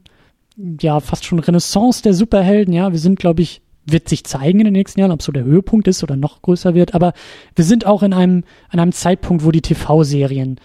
[0.82, 4.66] ja, fast schon Renaissance der Superhelden, ja, wir sind, glaube ich, wird sich zeigen in
[4.66, 6.94] den nächsten Jahren, ob so der Höhepunkt ist oder noch größer wird.
[6.94, 7.14] Aber
[7.56, 10.60] wir sind auch in einem, an einem Zeitpunkt, wo die TV-Serien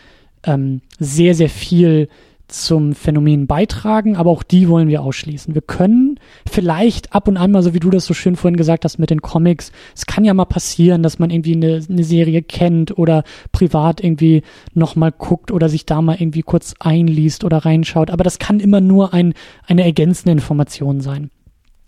[0.44, 2.08] ähm, sehr, sehr viel
[2.52, 5.54] zum Phänomen beitragen, aber auch die wollen wir ausschließen.
[5.54, 8.84] Wir können vielleicht ab und an mal, so wie du das so schön vorhin gesagt
[8.84, 12.42] hast mit den Comics, es kann ja mal passieren, dass man irgendwie eine, eine Serie
[12.42, 14.42] kennt oder privat irgendwie
[14.74, 18.80] nochmal guckt oder sich da mal irgendwie kurz einliest oder reinschaut, aber das kann immer
[18.80, 19.34] nur ein,
[19.66, 21.30] eine ergänzende Information sein.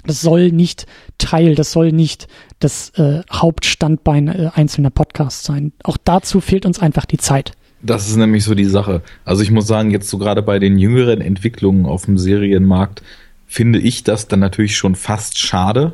[0.06, 0.86] Das soll nicht
[1.18, 5.72] Teil, das soll nicht das äh, Hauptstandbein äh, einzelner Podcasts sein.
[5.82, 7.52] Auch dazu fehlt uns einfach die Zeit.
[7.82, 9.02] Das ist nämlich so die Sache.
[9.24, 13.02] Also ich muss sagen, jetzt so gerade bei den jüngeren Entwicklungen auf dem Serienmarkt
[13.46, 15.92] finde ich das dann natürlich schon fast schade.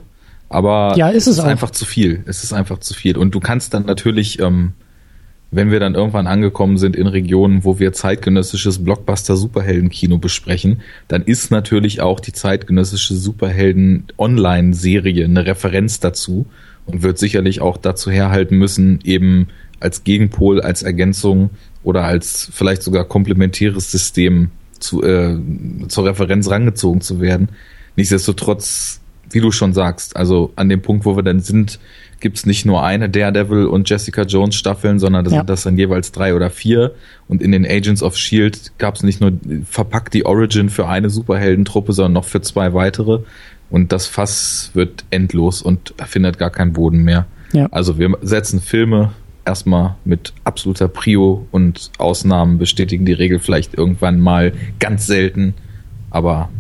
[0.48, 1.48] Aber ja, ist es, es ist auch.
[1.48, 2.22] einfach zu viel.
[2.26, 3.16] Es ist einfach zu viel.
[3.16, 4.72] Und du kannst dann natürlich, ähm,
[5.50, 11.50] wenn wir dann irgendwann angekommen sind in Regionen, wo wir zeitgenössisches Blockbuster-Superhelden-Kino besprechen, dann ist
[11.50, 16.46] natürlich auch die zeitgenössische Superhelden-Online-Serie eine Referenz dazu
[16.86, 19.48] und wird sicherlich auch dazu herhalten müssen, eben
[19.80, 21.50] als Gegenpol, als Ergänzung
[21.82, 25.36] oder als vielleicht sogar komplementäres System zu, äh,
[25.88, 27.48] zur Referenz rangezogen zu werden.
[27.96, 28.99] Nichtsdestotrotz,
[29.30, 31.78] wie du schon sagst, also an dem Punkt, wo wir dann sind,
[32.20, 35.40] gibt's nicht nur eine Daredevil und Jessica Jones Staffeln, sondern das Ja.
[35.40, 36.92] sind das dann jeweils drei oder vier.
[37.28, 39.32] Und in den Agents of Shield gab's nicht nur
[39.64, 43.20] verpackt die Origin für eine Superheldentruppe, sondern noch für zwei weitere.
[43.70, 47.26] Und das Fass wird endlos und findet gar keinen Boden mehr.
[47.52, 47.68] Ja.
[47.70, 49.12] Also wir setzen Filme
[49.46, 55.54] erstmal mit absoluter Prio und Ausnahmen bestätigen die Regel vielleicht irgendwann mal ganz selten.
[56.10, 56.50] Aber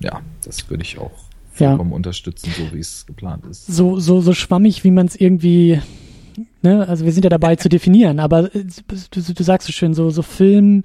[0.00, 1.10] ja, das würde ich auch
[1.58, 1.70] Ja.
[1.70, 3.66] vollkommen unterstützen, so wie es geplant ist.
[3.66, 5.80] so, so, so schwammig, wie man es irgendwie,
[6.62, 8.64] ne, also wir sind ja dabei zu definieren, aber äh,
[9.10, 10.82] du, du sagst so schön, so, so Film,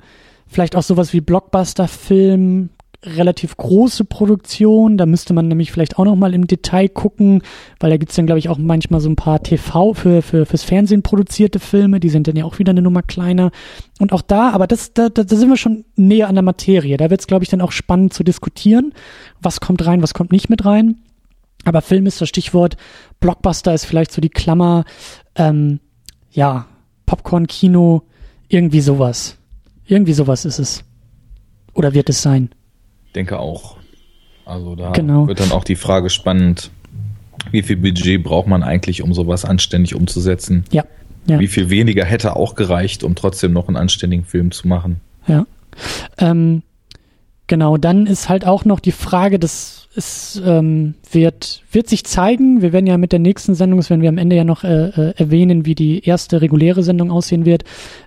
[0.48, 2.70] vielleicht auch sowas wie Blockbuster-Film,
[3.04, 7.42] relativ große Produktion, da müsste man nämlich vielleicht auch nochmal im Detail gucken,
[7.80, 10.64] weil da gibt's dann, glaube ich, auch manchmal so ein paar TV für, für fürs
[10.64, 13.52] Fernsehen produzierte Filme, die sind dann ja auch wieder eine Nummer kleiner.
[14.00, 16.98] Und auch da, aber das, da, da sind wir schon näher an der Materie.
[16.98, 18.94] Da wird's, glaube ich, dann auch spannend zu diskutieren,
[19.42, 20.98] was kommt rein, was kommt nicht mit rein.
[21.64, 22.76] Aber Film ist das Stichwort.
[23.20, 24.84] Blockbuster ist vielleicht so die Klammer.
[25.36, 25.80] Ähm,
[26.32, 26.68] ja,
[27.06, 28.04] Popcorn-Kino,
[28.50, 29.38] irgendwie sowas.
[29.86, 30.84] Irgendwie sowas ist es.
[31.74, 32.50] Oder wird es sein?
[33.16, 33.78] Denke auch.
[34.46, 35.28] Also da Genau.
[35.28, 36.72] wird dann auch die Frage spannend,
[37.52, 40.66] wie viel Budget braucht man eigentlich, um sowas anständig umzusetzen?
[40.72, 40.84] Ja,
[41.28, 45.02] ja, Wie viel weniger hätte auch gereicht, um trotzdem noch einen anständigen Film zu machen?
[45.28, 45.46] ja.
[46.18, 46.64] Ähm,
[47.48, 52.62] genau, dann ist halt auch noch die Frage, das ist, ähm, wird, wird sich zeigen.
[52.62, 54.88] Wir werden ja mit der nächsten Sendung, das werden wir am Ende ja noch äh,
[54.90, 57.64] äh, erwähnen, wie die erste reguläre Sendung aussehen wird.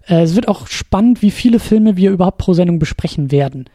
[0.06, 3.66] Äh, es wird auch spannend, wie viele Filme wir überhaupt pro Sendung besprechen werden.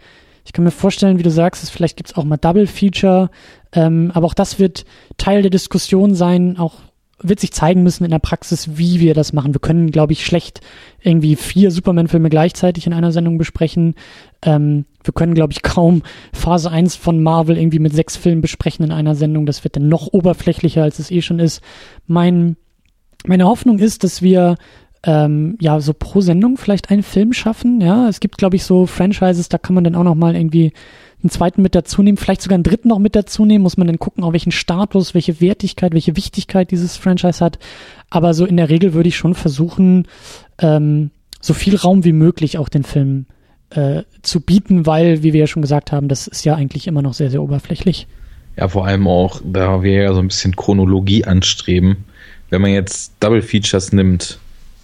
[0.47, 3.29] Ich kann mir vorstellen, wie du sagst, es, vielleicht gibt's auch mal Double Feature,
[3.73, 4.85] ähm, aber auch das wird
[5.17, 6.75] Teil der Diskussion sein, auch
[7.21, 9.53] wird sich zeigen müssen in der Praxis, wie wir das machen.
[9.53, 10.61] Wir können, glaube ich, schlecht
[11.01, 13.95] irgendwie vier Superman-Filme gleichzeitig in einer Sendung besprechen.
[14.41, 18.85] Ähm, wir können, glaube ich, kaum Phase 1 von Marvel irgendwie mit sechs Filmen besprechen
[18.85, 19.45] in einer Sendung.
[19.45, 21.61] Das wird dann noch oberflächlicher, als es eh schon ist.
[22.05, 22.55] Mein,
[23.25, 24.55] meine Hoffnung ist, dass wir
[25.03, 27.81] ähm, ja so pro Sendung vielleicht einen Film schaffen.
[27.81, 30.73] Ja, es gibt, glaube ich, so Franchises, da kann man dann auch noch mal irgendwie
[31.23, 33.87] einen zweiten mit dazu nehmen, vielleicht sogar einen dritten noch mit dazu nehmen, muss man
[33.87, 37.57] dann gucken, auf welchen Status, welche Wertigkeit, welche Wichtigkeit dieses Franchise hat.
[38.09, 40.07] Aber so in der Regel würde ich schon versuchen,
[40.59, 41.09] ähm,
[41.41, 43.25] so viel Raum wie möglich auch den Film
[43.71, 47.01] äh, zu bieten, weil, wie wir ja schon gesagt haben, das ist ja eigentlich immer
[47.01, 48.07] noch sehr, sehr oberflächlich.
[48.55, 52.05] Ja, vor allem auch, da wir ja so ein bisschen Chronologie anstreben.
[52.49, 54.39] Wenn man jetzt Double Features nimmt,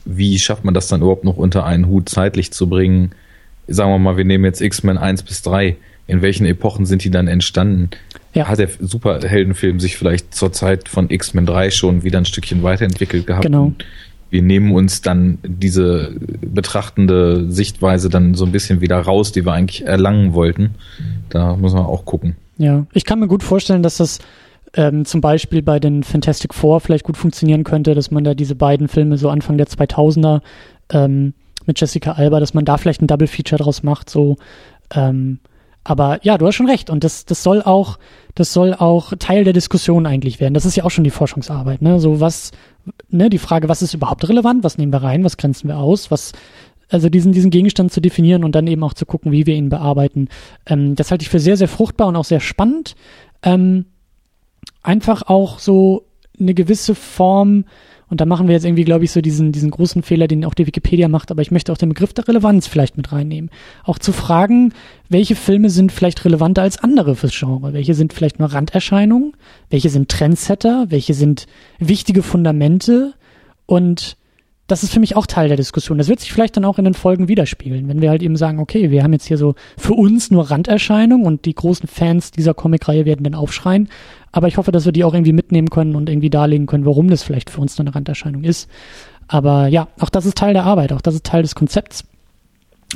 [0.05, 3.11] wie schafft man das dann überhaupt noch unter einen Hut zeitlich zu bringen?
[3.67, 5.77] Sagen wir mal, wir nehmen jetzt X-Men 1 bis 3.
[6.05, 7.89] In welchen Epochen sind die dann entstanden?
[8.33, 8.47] Ja.
[8.47, 13.25] Hat der Superheldenfilm sich vielleicht zur Zeit von X-Men 3 schon wieder ein Stückchen weiterentwickelt
[13.25, 13.45] gehabt?
[13.45, 13.71] Genau.
[14.29, 19.53] Wir nehmen uns dann diese betrachtende Sichtweise dann so ein bisschen wieder raus, die wir
[19.53, 20.71] eigentlich erlangen wollten.
[21.29, 22.35] Da muss man auch gucken.
[22.57, 24.19] Ja, ich kann mir gut vorstellen, dass das
[24.75, 28.55] ähm, zum Beispiel bei den Fantastic Four vielleicht gut funktionieren könnte, dass man da diese
[28.55, 30.41] beiden Filme so Anfang der 2000er
[30.91, 31.33] ähm,
[31.65, 34.37] mit Jessica Alba, dass man da vielleicht ein Double Feature draus macht, so.
[34.93, 35.39] Ähm,
[35.83, 37.99] aber ja, du hast schon recht und das, das soll auch,
[38.35, 40.53] das soll auch Teil der Diskussion eigentlich werden.
[40.53, 41.99] Das ist ja auch schon die Forschungsarbeit, ne?
[41.99, 42.51] So was,
[43.09, 46.09] ne, die Frage, was ist überhaupt relevant, was nehmen wir rein, was grenzen wir aus,
[46.09, 46.31] was,
[46.89, 49.69] also diesen, diesen Gegenstand zu definieren und dann eben auch zu gucken, wie wir ihn
[49.69, 50.29] bearbeiten.
[50.65, 52.95] Ähm, das halte ich für sehr, sehr fruchtbar und auch sehr spannend.
[53.43, 53.85] Ähm,
[54.81, 56.05] einfach auch so
[56.39, 57.65] eine gewisse Form,
[58.09, 60.53] und da machen wir jetzt irgendwie, glaube ich, so diesen, diesen großen Fehler, den auch
[60.53, 63.49] die Wikipedia macht, aber ich möchte auch den Begriff der Relevanz vielleicht mit reinnehmen.
[63.83, 64.73] Auch zu fragen,
[65.09, 67.73] welche Filme sind vielleicht relevanter als andere fürs Genre?
[67.73, 69.33] Welche sind vielleicht nur Randerscheinungen?
[69.69, 70.85] Welche sind Trendsetter?
[70.89, 71.47] Welche sind
[71.79, 73.13] wichtige Fundamente?
[73.65, 74.17] Und
[74.67, 75.97] das ist für mich auch Teil der Diskussion.
[75.97, 78.59] Das wird sich vielleicht dann auch in den Folgen widerspiegeln, wenn wir halt eben sagen,
[78.59, 82.53] okay, wir haben jetzt hier so für uns nur Randerscheinungen und die großen Fans dieser
[82.53, 83.89] Comicreihe werden dann aufschreien.
[84.31, 87.09] Aber ich hoffe, dass wir die auch irgendwie mitnehmen können und irgendwie darlegen können, warum
[87.09, 88.69] das vielleicht für uns dann eine Randerscheinung ist.
[89.27, 92.05] Aber ja, auch das ist Teil der Arbeit, auch das ist Teil des Konzepts.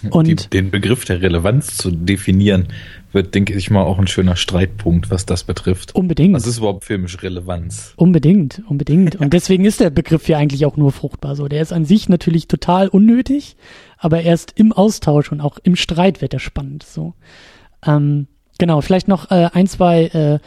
[0.09, 2.67] Und die, den Begriff der Relevanz zu definieren,
[3.11, 5.95] wird, denke ich mal, auch ein schöner Streitpunkt, was das betrifft.
[5.95, 6.35] Unbedingt.
[6.35, 7.93] Was ist überhaupt filmisch Relevanz?
[7.95, 9.15] Unbedingt, unbedingt.
[9.19, 11.35] Und deswegen ist der Begriff hier eigentlich auch nur fruchtbar.
[11.35, 13.55] So, der ist an sich natürlich total unnötig,
[13.97, 16.83] aber erst im Austausch und auch im Streit wird er spannend.
[16.83, 17.13] So,
[17.85, 18.27] ähm,
[18.59, 18.81] genau.
[18.81, 20.05] Vielleicht noch äh, ein, zwei.
[20.05, 20.39] Äh,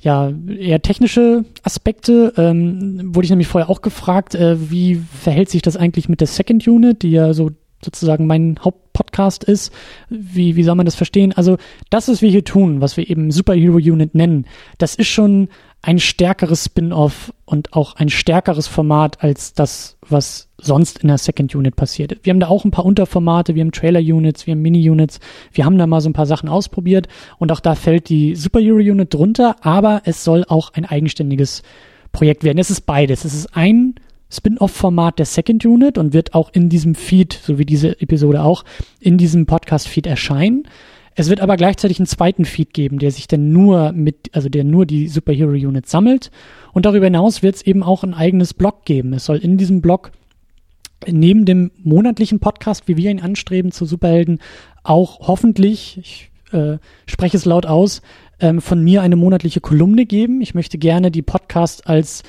[0.00, 2.32] ja, eher technische Aspekte.
[2.36, 6.28] Ähm, wurde ich nämlich vorher auch gefragt, äh, wie verhält sich das eigentlich mit der
[6.28, 7.50] Second Unit, die ja so
[7.84, 9.72] sozusagen mein Hauptpodcast ist.
[10.08, 11.32] Wie, wie soll man das verstehen?
[11.32, 11.56] Also
[11.90, 14.46] das, was wir hier tun, was wir eben Superhero Unit nennen,
[14.78, 15.48] das ist schon
[15.80, 21.54] ein stärkeres Spin-off und auch ein stärkeres Format als das, was sonst in der Second
[21.54, 22.18] Unit passiert.
[22.24, 25.20] Wir haben da auch ein paar Unterformate, wir haben Trailer-Units, wir haben Mini-Units,
[25.52, 27.06] wir haben da mal so ein paar Sachen ausprobiert
[27.38, 31.62] und auch da fällt die Superhero Unit drunter, aber es soll auch ein eigenständiges
[32.10, 32.58] Projekt werden.
[32.58, 33.24] Es ist beides.
[33.24, 33.94] Es ist ein
[34.30, 38.64] Spin-off-Format der Second Unit und wird auch in diesem Feed, so wie diese Episode auch,
[39.00, 40.64] in diesem Podcast-Feed erscheinen.
[41.14, 44.62] Es wird aber gleichzeitig einen zweiten Feed geben, der sich dann nur mit, also der
[44.62, 46.30] nur die Superhero Unit sammelt.
[46.72, 49.12] Und darüber hinaus wird es eben auch ein eigenes Blog geben.
[49.12, 50.12] Es soll in diesem Blog
[51.06, 54.40] neben dem monatlichen Podcast, wie wir ihn anstreben zu Superhelden,
[54.82, 58.02] auch hoffentlich, ich äh, spreche es laut aus,
[58.40, 60.40] ähm, von mir eine monatliche Kolumne geben.
[60.40, 62.22] Ich möchte gerne die Podcast als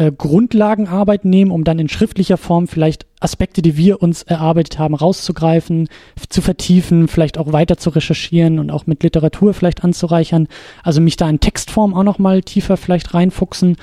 [0.00, 4.94] äh, Grundlagenarbeit nehmen, um dann in schriftlicher Form vielleicht Aspekte, die wir uns erarbeitet haben,
[4.94, 5.88] rauszugreifen,
[6.30, 10.48] zu vertiefen, vielleicht auch weiter zu recherchieren und auch mit Literatur vielleicht anzureichern.
[10.82, 13.76] Also mich da in Textform auch nochmal tiefer vielleicht reinfuchsen.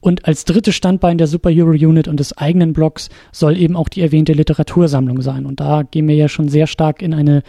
[0.00, 4.00] Und als drittes Standbein der Superhero Unit und des eigenen Blogs soll eben auch die
[4.00, 5.44] erwähnte Literatursammlung sein.
[5.44, 7.42] Und da gehen wir ja schon sehr stark in eine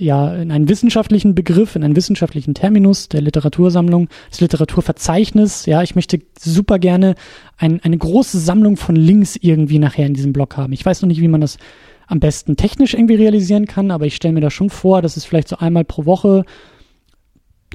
[0.00, 5.66] ja in einen wissenschaftlichen Begriff, in einen wissenschaftlichen Terminus der Literatursammlung, das Literaturverzeichnis.
[5.66, 7.14] Ja, ich möchte super gerne
[7.56, 10.72] ein, eine große Sammlung von Links irgendwie nachher in diesem Blog haben.
[10.72, 11.58] Ich weiß noch nicht, wie man das
[12.06, 15.24] am besten technisch irgendwie realisieren kann, aber ich stelle mir da schon vor, dass es
[15.24, 16.44] vielleicht so einmal pro Woche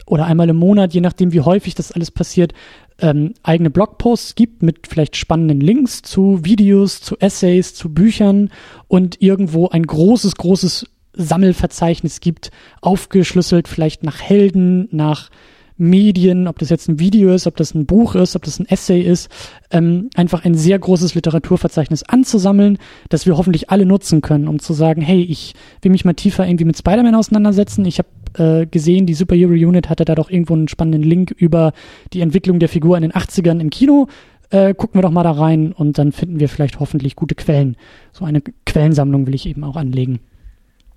[0.06, 2.54] oder einmal im Monat, je nachdem, wie häufig das alles passiert,
[3.00, 8.50] ähm, eigene Blogposts gibt mit vielleicht spannenden Links zu Videos, zu Essays, zu Büchern
[8.88, 12.51] und irgendwo ein großes, großes Sammelverzeichnis gibt,
[12.82, 15.30] aufgeschlüsselt vielleicht nach Helden, nach
[15.78, 18.67] Medien, ob das jetzt ein Video ist, ob das ein Buch ist, ob das ein
[18.67, 19.30] Essay ist,
[19.71, 22.78] ähm, einfach ein sehr großes Literaturverzeichnis anzusammeln,
[23.10, 26.47] das wir hoffentlich alle nutzen können, um zu sagen, hey, ich will mich mal tiefer
[26.47, 27.84] irgendwie mit Spider-Man auseinandersetzen.
[27.86, 31.73] Ich habe äh, gesehen, die Superhero Unit hatte da doch irgendwo einen spannenden Link über
[32.13, 34.08] die Entwicklung der Figur in den 80ern im Kino.
[34.51, 37.75] Äh, gucken wir doch mal da rein und dann finden wir vielleicht hoffentlich gute Quellen.
[38.13, 40.19] So eine Quellensammlung will ich eben auch anlegen.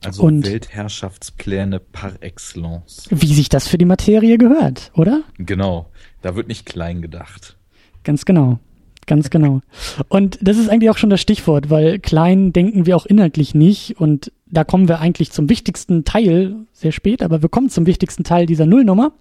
[0.04, 3.08] Also und Weltherrschaftspläne par excellence.
[3.10, 5.22] Wie sich das für die Materie gehört, oder?
[5.38, 5.90] Genau.
[6.22, 7.56] Da wird nicht klein gedacht.
[8.04, 8.58] Ganz genau.
[9.06, 9.62] Ganz genau.
[10.08, 13.98] Und das ist eigentlich auch schon das Stichwort, weil klein denken wir auch inhaltlich nicht.
[13.98, 18.22] Und da kommen wir eigentlich zum wichtigsten Teil, sehr spät, aber wir kommen zum wichtigsten
[18.22, 19.12] Teil dieser Nullnummer,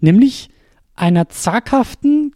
[0.00, 0.50] nämlich
[0.94, 2.32] einer zaghaften,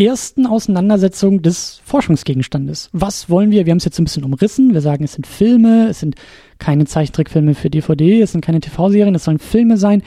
[0.00, 2.88] ersten Auseinandersetzung des Forschungsgegenstandes.
[2.92, 3.66] Was wollen wir?
[3.66, 4.72] Wir haben es jetzt ein bisschen umrissen.
[4.72, 6.16] Wir sagen, es sind Filme, es sind
[6.58, 10.02] keine Zeichentrickfilme für DVD, es sind keine TV-Serien, es sollen Filme sein.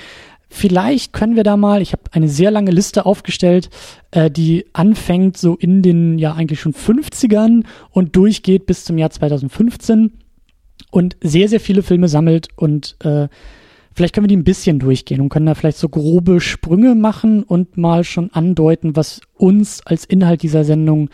[0.50, 3.70] Vielleicht können wir da mal, ich habe eine sehr lange Liste aufgestellt,
[4.12, 9.10] äh, die anfängt so in den ja eigentlich schon 50ern und durchgeht bis zum Jahr
[9.10, 10.12] 2015
[10.92, 13.28] und sehr, sehr viele Filme sammelt und äh,
[13.96, 17.44] Vielleicht können wir die ein bisschen durchgehen und können da vielleicht so grobe Sprünge machen
[17.44, 21.10] und mal schon andeuten, was uns als Inhalt dieser Sendung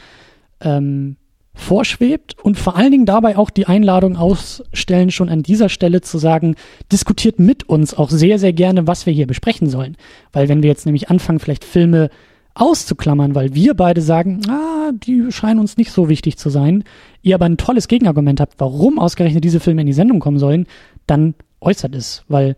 [0.62, 1.18] ähm,
[1.54, 6.18] vorschwebt und vor allen Dingen dabei auch die Einladung ausstellen, schon an dieser Stelle zu
[6.18, 6.56] sagen,
[6.92, 9.98] diskutiert mit uns auch sehr, sehr gerne, was wir hier besprechen sollen.
[10.32, 12.10] Weil wenn wir jetzt nämlich anfangen, vielleicht Filme
[12.56, 16.84] auszuklammern, weil wir beide sagen, ah, die scheinen uns nicht so wichtig zu sein,
[17.22, 20.66] ihr aber ein tolles Gegenargument habt, warum ausgerechnet diese Filme in die Sendung kommen sollen,
[21.08, 22.56] dann äußert es, weil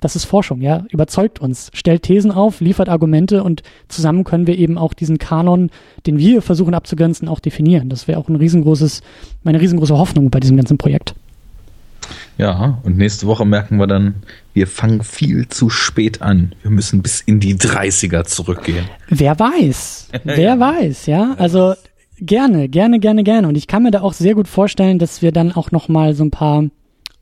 [0.00, 0.84] das ist Forschung, ja.
[0.90, 5.70] Überzeugt uns, stellt Thesen auf, liefert Argumente und zusammen können wir eben auch diesen Kanon,
[6.06, 7.88] den wir versuchen abzugrenzen, auch definieren.
[7.88, 9.02] Das wäre auch ein riesengroßes,
[9.42, 11.14] meine riesengroße Hoffnung bei diesem ganzen Projekt.
[12.38, 14.14] Ja, und nächste Woche merken wir dann,
[14.54, 16.54] wir fangen viel zu spät an.
[16.62, 18.86] Wir müssen bis in die 30er zurückgehen.
[19.08, 20.08] Wer weiß?
[20.24, 21.34] Wer weiß, ja?
[21.36, 21.74] Also
[22.18, 23.48] gerne, gerne, gerne, gerne.
[23.48, 26.14] Und ich kann mir da auch sehr gut vorstellen, dass wir dann auch noch mal
[26.14, 26.64] so ein paar,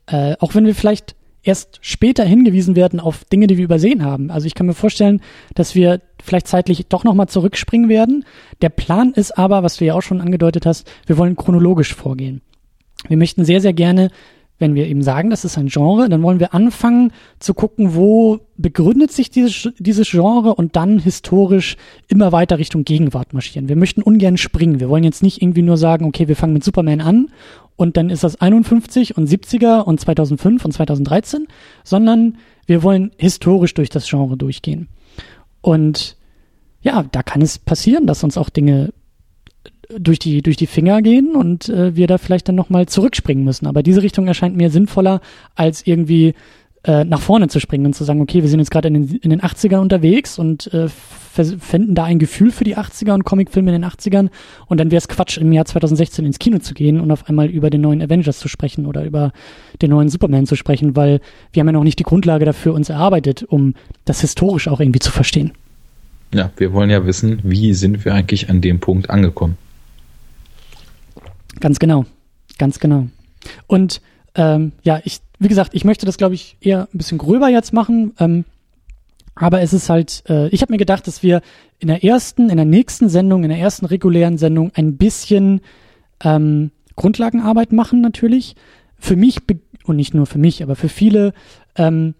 [0.07, 4.31] äh, auch wenn wir vielleicht erst später hingewiesen werden auf Dinge, die wir übersehen haben.
[4.31, 5.21] Also ich kann mir vorstellen,
[5.55, 8.25] dass wir vielleicht zeitlich doch nochmal zurückspringen werden.
[8.61, 12.41] Der Plan ist aber, was du ja auch schon angedeutet hast, wir wollen chronologisch vorgehen.
[13.07, 14.09] Wir möchten sehr, sehr gerne
[14.59, 18.39] wenn wir eben sagen, das ist ein Genre, dann wollen wir anfangen zu gucken, wo
[18.57, 23.69] begründet sich dieses, dieses Genre und dann historisch immer weiter Richtung Gegenwart marschieren.
[23.69, 24.79] Wir möchten ungern springen.
[24.79, 27.29] Wir wollen jetzt nicht irgendwie nur sagen, okay, wir fangen mit Superman an
[27.77, 31.47] und dann ist das 51 und 70er und 2005 und 2013,
[31.85, 34.89] sondern wir wollen historisch durch das Genre durchgehen.
[35.61, 36.17] Und
[36.81, 38.93] ja, da kann es passieren, dass uns auch Dinge
[39.97, 43.67] durch die, durch die Finger gehen und äh, wir da vielleicht dann nochmal zurückspringen müssen.
[43.67, 45.21] Aber diese Richtung erscheint mir sinnvoller,
[45.55, 46.35] als irgendwie
[46.83, 49.17] äh, nach vorne zu springen und zu sagen, okay, wir sind jetzt gerade in den,
[49.17, 53.73] in den 80ern unterwegs und äh, finden da ein Gefühl für die 80er und Comicfilme
[53.73, 54.29] in den 80ern
[54.67, 57.47] und dann wäre es Quatsch, im Jahr 2016 ins Kino zu gehen und auf einmal
[57.47, 59.31] über den neuen Avengers zu sprechen oder über
[59.81, 61.21] den neuen Superman zu sprechen, weil
[61.51, 63.75] wir haben ja noch nicht die Grundlage dafür uns erarbeitet, um
[64.05, 65.51] das historisch auch irgendwie zu verstehen.
[66.33, 69.57] Ja, wir wollen ja wissen, wie sind wir eigentlich an dem Punkt angekommen.
[71.59, 72.05] Ganz genau,
[72.57, 73.07] ganz genau.
[73.67, 74.01] Und
[74.35, 77.73] ähm, ja, ich, wie gesagt, ich möchte das, glaube ich, eher ein bisschen gröber jetzt
[77.73, 78.13] machen.
[78.19, 78.45] Ähm,
[79.35, 81.41] aber es ist halt, äh, ich habe mir gedacht, dass wir
[81.79, 85.61] in der ersten, in der nächsten Sendung, in der ersten regulären Sendung ein bisschen
[86.23, 88.55] ähm, Grundlagenarbeit machen natürlich.
[88.97, 89.37] Für mich,
[89.85, 91.33] und nicht nur für mich, aber für viele
[91.77, 92.15] ähm,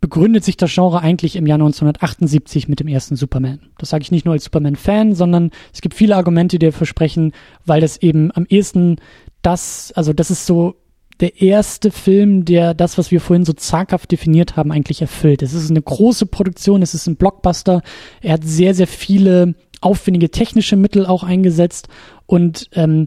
[0.00, 3.60] begründet sich das Genre eigentlich im Jahr 1978 mit dem ersten Superman.
[3.78, 7.32] Das sage ich nicht nur als Superman-Fan, sondern es gibt viele Argumente, die dafür sprechen,
[7.66, 8.96] weil das eben am ehesten
[9.42, 10.76] das, also das ist so
[11.20, 15.42] der erste Film, der das, was wir vorhin so zaghaft definiert haben, eigentlich erfüllt.
[15.42, 17.82] Es ist eine große Produktion, es ist ein Blockbuster.
[18.22, 21.88] Er hat sehr, sehr viele aufwendige technische Mittel auch eingesetzt
[22.26, 23.06] und ähm,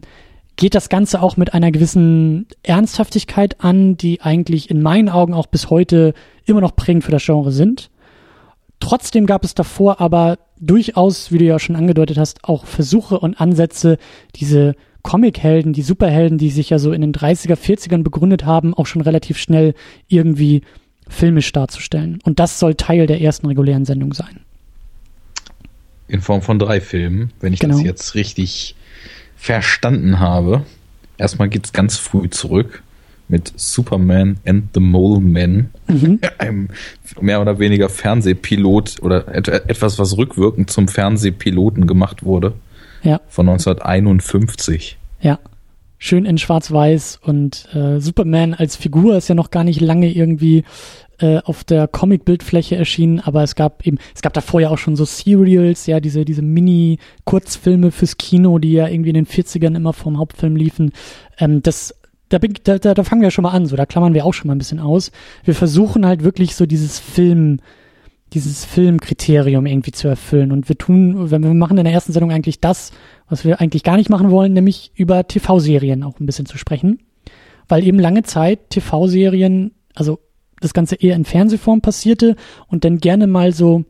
[0.56, 5.46] geht das Ganze auch mit einer gewissen Ernsthaftigkeit an, die eigentlich in meinen Augen auch
[5.46, 7.90] bis heute immer noch prägend für das Genre sind.
[8.80, 13.40] Trotzdem gab es davor aber durchaus, wie du ja schon angedeutet hast, auch Versuche und
[13.40, 13.98] Ansätze,
[14.36, 18.86] diese Comichelden, die Superhelden, die sich ja so in den 30er, 40ern begründet haben, auch
[18.86, 19.74] schon relativ schnell
[20.08, 20.62] irgendwie
[21.08, 22.18] filmisch darzustellen.
[22.24, 24.40] Und das soll Teil der ersten regulären Sendung sein.
[26.08, 27.74] In Form von drei Filmen, wenn ich genau.
[27.76, 28.76] das jetzt richtig
[29.44, 30.62] verstanden habe.
[31.18, 32.82] Erstmal geht es ganz früh zurück
[33.28, 36.20] mit Superman and the Mole Man, mhm.
[36.38, 36.68] einem
[37.20, 42.54] mehr oder weniger Fernsehpilot oder et etwas, was rückwirkend zum Fernsehpiloten gemacht wurde.
[43.02, 43.20] Ja.
[43.28, 44.96] Von 1951.
[45.20, 45.38] Ja.
[45.98, 50.64] Schön in Schwarz-Weiß und äh, Superman als Figur ist ja noch gar nicht lange irgendwie
[51.18, 54.96] äh, auf der Comic-Bildfläche erschienen, aber es gab eben, es gab davor ja auch schon
[54.96, 59.92] so Serials, ja, diese, diese Mini-Kurzfilme fürs Kino, die ja irgendwie in den 40ern immer
[59.92, 60.92] vom Hauptfilm liefen.
[61.38, 61.94] Ähm, das
[62.28, 64.48] da, da, da, da fangen wir schon mal an, so da klammern wir auch schon
[64.48, 65.12] mal ein bisschen aus.
[65.44, 67.60] Wir versuchen halt wirklich so dieses Film,
[68.32, 70.50] dieses Filmkriterium irgendwie zu erfüllen.
[70.50, 72.92] Und wir tun, wenn wir machen in der ersten Sendung eigentlich das,
[73.28, 76.98] was wir eigentlich gar nicht machen wollen, nämlich über TV-Serien auch ein bisschen zu sprechen.
[77.68, 80.18] Weil eben lange Zeit TV-Serien, also
[80.64, 82.36] das Ganze eher in Fernsehform passierte
[82.68, 83.84] und dann gerne mal so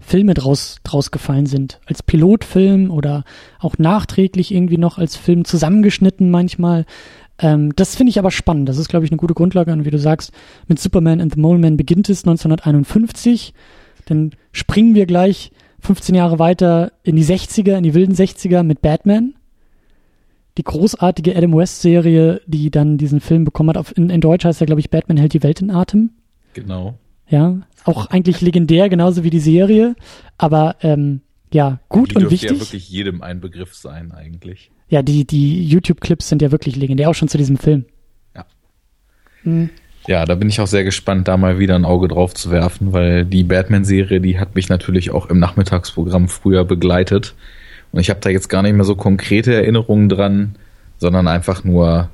[0.00, 1.80] Filme draus, draus gefallen sind.
[1.86, 3.24] Als Pilotfilm oder
[3.58, 6.84] auch nachträglich irgendwie noch als Film zusammengeschnitten manchmal.
[7.38, 8.68] Ähm, das finde ich aber spannend.
[8.68, 9.72] Das ist, glaube ich, eine gute Grundlage.
[9.72, 10.32] Und wie du sagst,
[10.68, 13.54] mit Superman and the Mole Man beginnt es 1951.
[14.04, 18.82] Dann springen wir gleich 15 Jahre weiter in die 60er, in die wilden 60er mit
[18.82, 19.34] Batman
[20.56, 23.76] die großartige Adam West-Serie, die dann diesen Film bekommen hat.
[23.76, 26.10] Auf, in, in Deutsch heißt er, glaube ich, Batman hält die Welt in Atem.
[26.54, 26.98] Genau.
[27.28, 29.96] Ja, auch eigentlich legendär, genauso wie die Serie.
[30.38, 31.20] Aber ähm,
[31.52, 32.50] ja, gut die und wichtig.
[32.50, 34.70] ja wirklich jedem ein Begriff sein, eigentlich.
[34.88, 37.84] Ja, die, die YouTube-Clips sind ja wirklich legendär, auch schon zu diesem Film.
[38.34, 38.46] Ja.
[39.42, 39.70] Hm.
[40.06, 42.92] Ja, da bin ich auch sehr gespannt, da mal wieder ein Auge drauf zu werfen,
[42.92, 47.34] weil die Batman-Serie, die hat mich natürlich auch im Nachmittagsprogramm früher begleitet.
[47.96, 50.56] Und ich habe da jetzt gar nicht mehr so konkrete Erinnerungen dran,
[50.98, 52.10] sondern einfach nur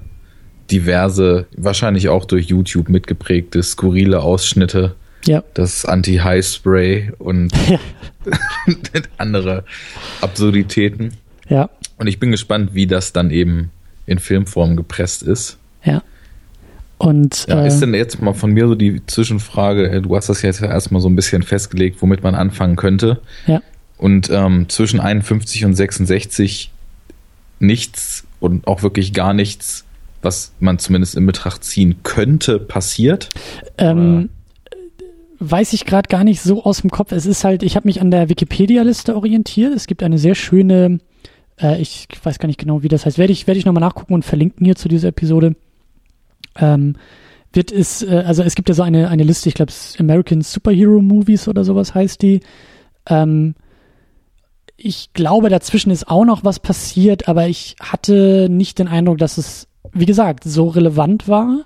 [0.70, 4.94] diverse, wahrscheinlich auch durch YouTube mitgeprägte, skurrile Ausschnitte.
[5.24, 5.42] Ja.
[5.54, 7.80] Das Anti-High-Spray und ja.
[9.18, 9.64] andere
[10.20, 11.14] Absurditäten.
[11.48, 11.68] Ja.
[11.98, 13.72] Und ich bin gespannt, wie das dann eben
[14.06, 15.58] in Filmform gepresst ist.
[15.82, 16.04] Ja.
[16.98, 20.42] Und, ja, äh, ist denn jetzt mal von mir so die Zwischenfrage, du hast das
[20.42, 23.20] jetzt erstmal so ein bisschen festgelegt, womit man anfangen könnte.
[23.48, 23.60] Ja.
[24.02, 26.72] Und ähm, zwischen 51 und 66
[27.60, 29.84] nichts und auch wirklich gar nichts,
[30.22, 33.30] was man zumindest in Betracht ziehen könnte, passiert?
[33.78, 34.28] Ähm,
[35.38, 37.12] weiß ich gerade gar nicht so aus dem Kopf.
[37.12, 39.72] Es ist halt, ich habe mich an der Wikipedia-Liste orientiert.
[39.72, 40.98] Es gibt eine sehr schöne,
[41.60, 43.18] äh, ich weiß gar nicht genau, wie das heißt.
[43.18, 45.54] Werde ich, werde ich nochmal nachgucken und verlinken hier zu dieser Episode.
[46.56, 46.96] Ähm,
[47.52, 51.00] wird es, äh, also es gibt ja so eine, eine Liste, ich glaube, American Superhero
[51.00, 52.40] Movies oder sowas heißt die.
[53.06, 53.54] Ähm,
[54.84, 59.38] ich glaube, dazwischen ist auch noch was passiert, aber ich hatte nicht den Eindruck, dass
[59.38, 61.64] es, wie gesagt, so relevant war.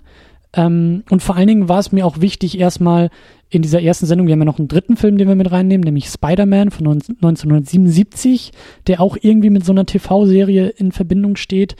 [0.53, 3.11] Ähm, und vor allen Dingen war es mir auch wichtig, erstmal
[3.49, 5.85] in dieser ersten Sendung, wir haben ja noch einen dritten Film, den wir mit reinnehmen,
[5.85, 8.53] nämlich Spider-Man von 1977,
[8.87, 11.77] der auch irgendwie mit so einer TV-Serie in Verbindung steht.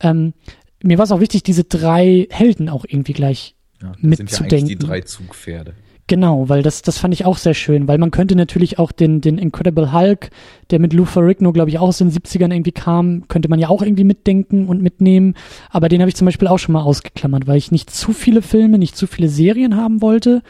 [0.00, 0.34] Ähm,
[0.82, 4.58] mir war es auch wichtig, diese drei Helden auch irgendwie gleich ja, mitzudenken.
[4.58, 5.74] Sind ja die drei Zugpferde.
[6.08, 9.20] Genau, weil das, das fand ich auch sehr schön, weil man könnte natürlich auch den,
[9.20, 10.30] den Incredible Hulk,
[10.70, 13.68] der mit Lou Ferrigno, glaube ich, auch aus den 70ern irgendwie kam, könnte man ja
[13.68, 15.34] auch irgendwie mitdenken und mitnehmen.
[15.68, 18.40] Aber den habe ich zum Beispiel auch schon mal ausgeklammert, weil ich nicht zu viele
[18.40, 20.42] Filme, nicht zu viele Serien haben wollte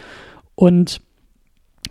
[0.55, 1.01] und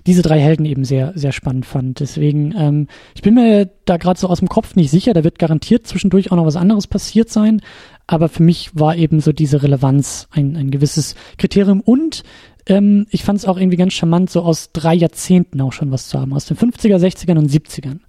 [0.05, 1.99] diese drei Helden eben sehr, sehr spannend fand.
[1.99, 5.39] Deswegen, ähm, ich bin mir da gerade so aus dem Kopf nicht sicher, da wird
[5.39, 7.61] garantiert zwischendurch auch noch was anderes passiert sein.
[8.05, 12.23] Aber für mich war eben so diese Relevanz ein, ein gewisses Kriterium und
[12.67, 16.07] ähm, ich fand es auch irgendwie ganz charmant, so aus drei Jahrzehnten auch schon was
[16.07, 17.99] zu haben, aus den 50er, 60ern und 70ern.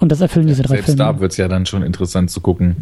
[0.00, 0.98] Und das erfüllen diese drei Selbst Filme.
[0.98, 2.76] da wird es ja dann schon interessant zu gucken,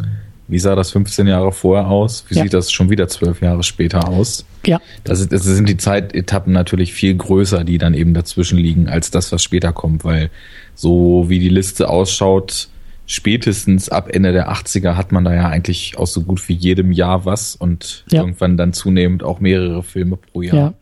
[0.47, 2.25] wie sah das 15 Jahre vorher aus?
[2.29, 2.43] Wie ja.
[2.43, 4.45] sieht das schon wieder zwölf Jahre später aus?
[4.65, 4.79] Ja.
[5.03, 9.31] Das, das sind die Zeitetappen natürlich viel größer, die dann eben dazwischen liegen, als das,
[9.31, 10.29] was später kommt, weil
[10.75, 12.69] so wie die Liste ausschaut,
[13.07, 16.91] spätestens ab Ende der 80er hat man da ja eigentlich aus so gut wie jedem
[16.91, 18.21] Jahr was und ja.
[18.21, 20.55] irgendwann dann zunehmend auch mehrere Filme pro Jahr.
[20.55, 20.73] Ja.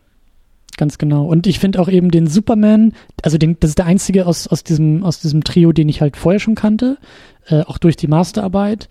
[0.76, 1.24] Ganz genau.
[1.26, 4.64] Und ich finde auch eben den Superman, also den, das ist der einzige aus, aus,
[4.64, 6.98] diesem, aus diesem Trio, den ich halt vorher schon kannte,
[7.46, 8.88] äh, auch durch die Masterarbeit,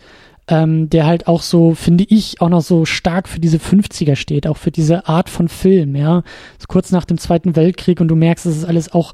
[0.47, 4.47] ähm, der halt auch so, finde ich, auch noch so stark für diese 50er steht,
[4.47, 6.23] auch für diese Art von Film, ja.
[6.57, 9.13] So kurz nach dem Zweiten Weltkrieg und du merkst, es ist alles auch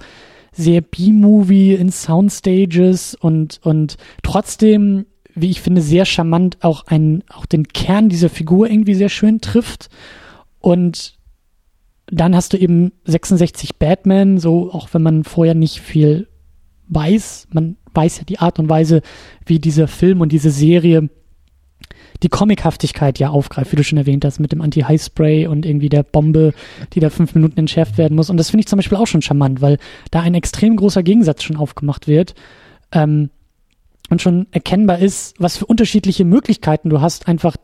[0.51, 5.05] sehr B-Movie in Soundstages und, und trotzdem,
[5.36, 9.41] wie ich finde, sehr charmant auch einen, auch den Kern dieser Figur irgendwie sehr schön
[9.41, 9.89] trifft.
[10.59, 11.18] Und
[12.12, 16.28] dann hast du eben 66 Batman, so auch wenn man vorher nicht viel
[16.88, 19.01] weiß, man weiß ja die Art und Weise,
[19.45, 21.10] wie dieser Film und diese Serie
[22.24, 26.03] die Comichaftigkeit ja aufgreift, wie du schon erwähnt hast, mit dem Anti-High-Spray und irgendwie der
[26.03, 26.53] Bombe,
[26.93, 28.30] die da fünf Minuten entschärft werden muss.
[28.30, 29.78] Und das finde ich zum Beispiel auch schon charmant, weil
[30.12, 32.36] da ein extrem großer Gegensatz schon aufgemacht wird.
[32.91, 33.30] Ähm,
[34.10, 37.55] und schon erkennbar ist, was für unterschiedliche Möglichkeiten du hast, einfach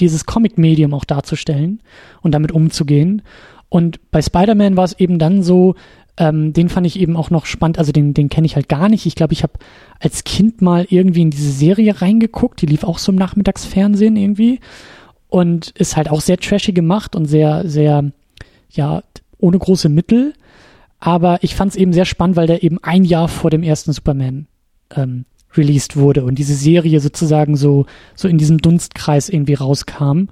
[0.00, 1.82] dieses Comic-Medium auch darzustellen
[2.20, 3.22] und damit umzugehen.
[3.74, 5.74] Und bei Spider-Man war es eben dann so,
[6.16, 7.76] ähm, den fand ich eben auch noch spannend.
[7.80, 9.04] Also den, den kenne ich halt gar nicht.
[9.04, 9.54] Ich glaube, ich habe
[9.98, 12.62] als Kind mal irgendwie in diese Serie reingeguckt.
[12.62, 14.60] Die lief auch so im Nachmittagsfernsehen irgendwie.
[15.28, 18.12] Und ist halt auch sehr trashy gemacht und sehr, sehr,
[18.70, 19.02] ja,
[19.38, 20.34] ohne große Mittel.
[21.00, 23.92] Aber ich fand es eben sehr spannend, weil der eben ein Jahr vor dem ersten
[23.92, 24.46] Superman
[24.94, 30.26] ähm, released wurde und diese Serie sozusagen so, so in diesem Dunstkreis irgendwie rauskam.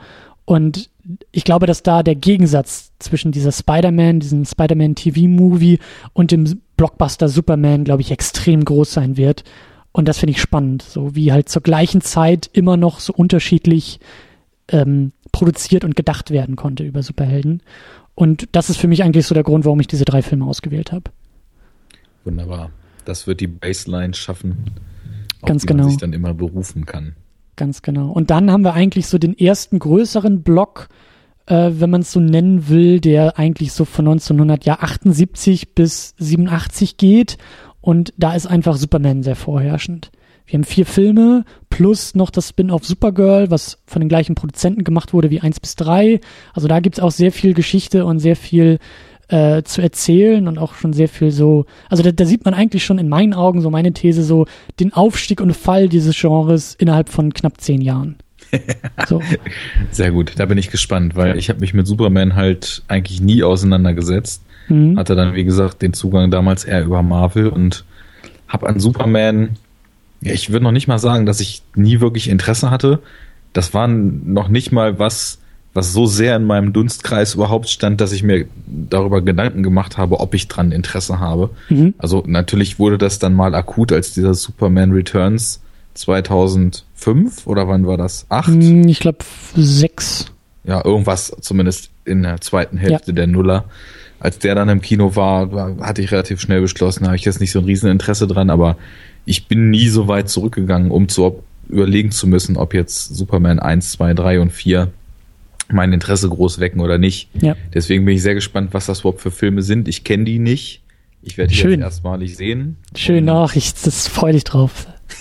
[0.45, 0.91] Und
[1.33, 5.79] ich glaube, dass da der Gegensatz zwischen dieser Spider-Man, diesem Spider-Man TV-Movie
[6.13, 9.45] und dem Blockbuster Superman, glaube ich, extrem groß sein wird.
[9.93, 14.01] Und das finde ich spannend, so wie halt zur gleichen Zeit immer noch so unterschiedlich
[14.69, 17.63] ähm, produziert und gedacht werden konnte über Superhelden.
[18.15, 20.93] Und das ist für mich eigentlich so der Grund, warum ich diese drei Filme ausgewählt
[20.93, 21.11] habe.
[22.25, 22.71] Wunderbar.
[23.05, 24.71] Das wird die Baseline schaffen,
[25.41, 25.85] auf Ganz die genau.
[25.85, 27.17] man sich dann immer berufen kann.
[27.57, 28.11] Ganz genau.
[28.11, 30.89] Und dann haben wir eigentlich so den ersten größeren Block,
[31.47, 37.37] äh, wenn man es so nennen will, der eigentlich so von 1978 bis 87 geht.
[37.81, 40.11] Und da ist einfach Superman sehr vorherrschend.
[40.47, 45.13] Wir haben vier Filme plus noch das Spin-off Supergirl, was von den gleichen Produzenten gemacht
[45.13, 46.21] wurde wie eins bis drei.
[46.53, 48.79] Also da gibt's auch sehr viel Geschichte und sehr viel
[49.33, 52.85] äh, zu erzählen und auch schon sehr viel so, also da, da sieht man eigentlich
[52.85, 54.47] schon in meinen Augen so meine These so
[54.79, 58.17] den Aufstieg und Fall dieses Genres innerhalb von knapp zehn Jahren.
[59.09, 59.23] So.
[59.91, 63.43] Sehr gut, da bin ich gespannt, weil ich habe mich mit Superman halt eigentlich nie
[63.43, 64.43] auseinandergesetzt.
[64.69, 64.99] Mhm.
[64.99, 67.85] Hatte dann, wie gesagt, den Zugang damals eher über Marvel und
[68.49, 69.57] habe an Superman,
[70.21, 73.01] ja, ich würde noch nicht mal sagen, dass ich nie wirklich Interesse hatte.
[73.55, 75.41] Das war noch nicht mal was,
[75.75, 80.21] was so sehr in meinem Dunstkreis überhaupt stand, dass ich mir darüber Gedanken gemacht habe,
[80.21, 81.51] ob ich dran Interesse habe.
[81.71, 81.95] Mhm.
[81.99, 85.61] Also natürlich wurde das dann mal akut, als dieser Superman Returns
[85.95, 88.27] 2005 oder wann war das?
[88.29, 88.49] Acht?
[88.49, 89.19] Hm, ich glaube
[89.57, 90.27] sechs.
[90.65, 93.17] Ja, irgendwas zumindest in der zweiten Hälfte ja.
[93.17, 93.65] der Nuller.
[94.21, 97.51] Als der dann im Kino war, hatte ich relativ schnell beschlossen, habe ich jetzt nicht
[97.51, 98.77] so ein Rieseninteresse dran, aber
[99.25, 103.93] ich bin nie so weit zurückgegangen, um zu überlegen zu müssen, ob jetzt Superman 1,
[103.93, 104.93] 2, 3 und 4
[105.73, 107.29] mein Interesse groß wecken oder nicht.
[107.41, 107.57] Ja.
[107.75, 109.89] Deswegen bin ich sehr gespannt, was das überhaupt für Filme sind.
[109.89, 110.83] Ich kenne die nicht.
[111.23, 111.71] Ich werde die Schön.
[111.73, 112.77] jetzt erstmalig sehen.
[112.97, 114.87] Schön Nachricht, das freue ich drauf.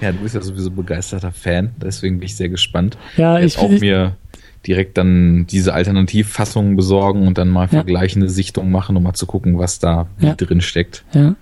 [0.00, 2.96] ja, du bist ja sowieso begeisterter Fan, deswegen bin ich sehr gespannt.
[3.16, 4.16] Ja, ich auch mir
[4.66, 7.68] direkt dann diese Alternativfassungen besorgen und dann mal Ja.
[7.68, 10.34] vergleichende Sichtungen machen, um mal zu gucken, was da Ja.
[10.34, 11.04] drin steckt.
[11.12, 11.34] Ja.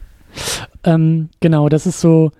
[0.85, 2.33] Ähm, genau, das ist so,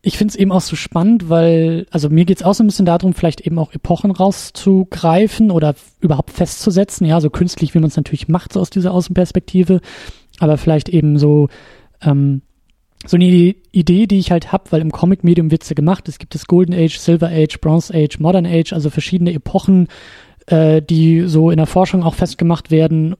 [0.00, 2.86] ich finde es eben auch so spannend, weil, also mir geht's auch so ein bisschen
[2.86, 7.96] darum, vielleicht eben auch Epochen rauszugreifen oder überhaupt festzusetzen, ja, so künstlich, wie man es
[7.96, 9.80] natürlich macht, so aus dieser Außenperspektive,
[10.38, 11.48] aber vielleicht eben so,
[12.00, 12.42] ähm,
[13.06, 16.34] so eine Idee, die ich halt hab, weil im Comic-Medium wird's ja gemacht, es gibt
[16.34, 19.88] das Golden Age, Silver Age, Bronze Age, Modern Age, also verschiedene Epochen,
[20.46, 23.16] äh, die so in der Forschung auch festgemacht werden,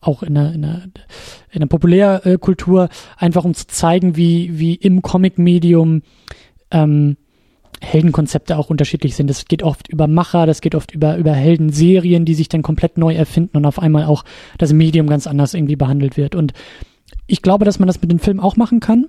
[0.00, 0.82] auch in der, in der,
[1.50, 6.02] in der Populärkultur, einfach um zu zeigen, wie, wie im Comic-Medium
[6.70, 7.16] ähm,
[7.80, 9.28] Heldenkonzepte auch unterschiedlich sind.
[9.28, 12.98] Das geht oft über Macher, das geht oft über, über Heldenserien, die sich dann komplett
[12.98, 14.24] neu erfinden und auf einmal auch
[14.58, 16.34] das Medium ganz anders irgendwie behandelt wird.
[16.34, 16.52] Und
[17.26, 19.06] ich glaube, dass man das mit dem Film auch machen kann.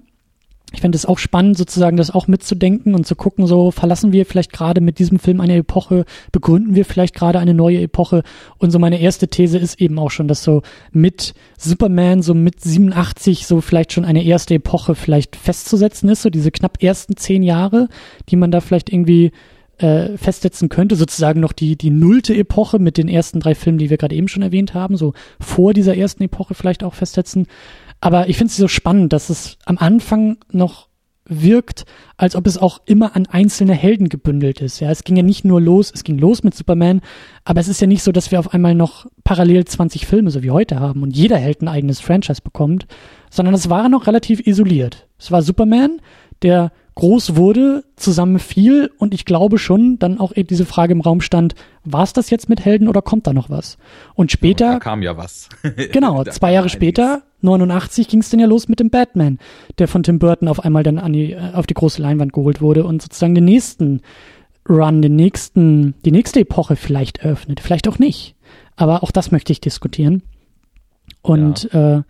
[0.72, 4.26] Ich fände es auch spannend, sozusagen das auch mitzudenken und zu gucken, so verlassen wir
[4.26, 8.22] vielleicht gerade mit diesem Film eine Epoche, begründen wir vielleicht gerade eine neue Epoche.
[8.60, 10.62] Und so meine erste These ist eben auch schon, dass so
[10.92, 16.30] mit Superman, so mit 87, so vielleicht schon eine erste Epoche vielleicht festzusetzen ist, so
[16.30, 17.90] diese knapp ersten zehn Jahre,
[18.30, 19.32] die man da vielleicht irgendwie
[19.80, 23.90] äh, festsetzen könnte, sozusagen noch die, die nullte Epoche mit den ersten drei Filmen, die
[23.90, 27.48] wir gerade eben schon erwähnt haben, so vor dieser ersten Epoche vielleicht auch festsetzen.
[28.02, 30.90] Aber ich finde es so spannend, dass es am Anfang noch
[31.30, 31.86] wirkt,
[32.18, 34.80] als ob es auch immer an einzelne Helden gebündelt ist.
[34.80, 37.02] Ja, es ging ja nicht nur los, es ging los mit Superman,
[37.46, 40.42] aber es ist ja nicht so, dass wir auf einmal noch parallel 20 Filme, so
[40.42, 42.88] wie heute haben, und jeder Held ein eigenes Franchise bekommt,
[43.30, 45.08] sondern es war noch relativ isoliert.
[45.20, 46.02] Es war Superman,
[46.42, 51.22] der groß wurde, zusammenfiel und ich glaube schon, dann auch eben diese Frage im Raum
[51.22, 53.78] stand, war es das jetzt mit Helden oder kommt da noch was?
[54.16, 55.48] Und später Da kam ja was.
[55.94, 56.74] Genau, zwei Jahre einiges.
[56.74, 59.40] später, 89, ging es dann ja los mit dem Batman,
[59.78, 62.62] der von Tim Burton auf einmal dann an die, äh, auf die große Leinwand geholt
[62.62, 64.02] wurde und sozusagen den nächsten
[64.68, 68.36] Run, den nächsten, die nächste Epoche vielleicht eröffnet, vielleicht auch nicht.
[68.76, 70.22] Aber auch das möchte ich diskutieren.
[71.22, 72.02] Und äh,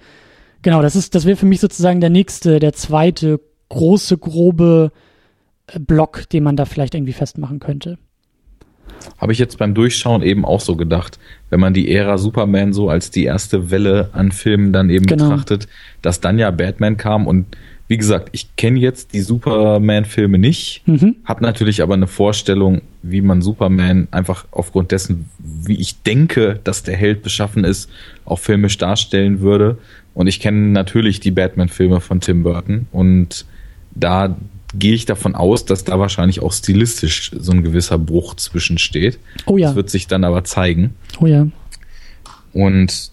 [0.61, 4.91] genau, das ist, das wäre für mich sozusagen der nächste, der zweite große, grobe
[5.67, 7.97] äh, Block, den man da vielleicht irgendwie festmachen könnte.
[9.17, 11.19] Habe ich jetzt beim Durchschauen eben auch so gedacht,
[11.49, 15.25] wenn man die Ära Superman so als die erste Welle an Filmen dann eben Genau.
[15.29, 15.67] betrachtet,
[16.01, 17.45] dass dann ja Batman kam und
[17.87, 21.15] wie gesagt, ich kenne jetzt die Superman-Filme nicht, Mhm.
[21.25, 26.83] habe natürlich aber eine Vorstellung, wie man Superman einfach aufgrund dessen, wie ich denke, dass
[26.83, 27.89] der Held beschaffen ist,
[28.25, 29.79] auch filmisch darstellen würde.
[30.13, 33.45] Und ich kenne natürlich die Batman-Filme von Tim Burton und
[33.95, 34.37] da
[34.73, 39.19] gehe ich davon aus, dass da wahrscheinlich auch stilistisch so ein gewisser Bruch zwischensteht.
[39.45, 40.95] Oh ja, Das wird sich dann aber zeigen.
[41.19, 41.47] oh ja.
[42.53, 43.11] Und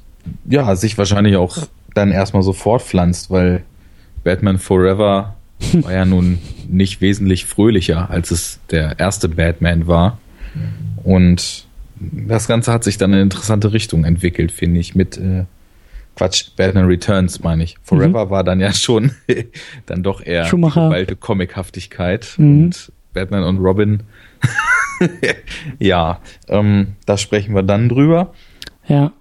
[0.49, 3.63] ja, sich wahrscheinlich auch dann erstmal so fortpflanzt, weil
[4.25, 5.37] Batman Forever
[5.73, 6.39] war ja nun
[6.69, 10.19] nicht wesentlich fröhlicher, als es der erste Batman war.
[11.05, 11.67] Und
[12.01, 15.45] das Ganze hat sich dann in eine interessante Richtung entwickelt, finde ich, mit äh,
[16.17, 17.77] Quatsch, Batman Returns, meine ich.
[17.83, 19.12] Forever war dann ja schon
[19.87, 20.85] dann doch eher die Schumacher.
[20.85, 22.64] geballte Comichaftigkeit Mhm.
[22.64, 24.03] und Batman und Robin.
[25.79, 28.33] ja, ähm, da sprechen wir dann drüber.
[28.87, 29.12] Ja.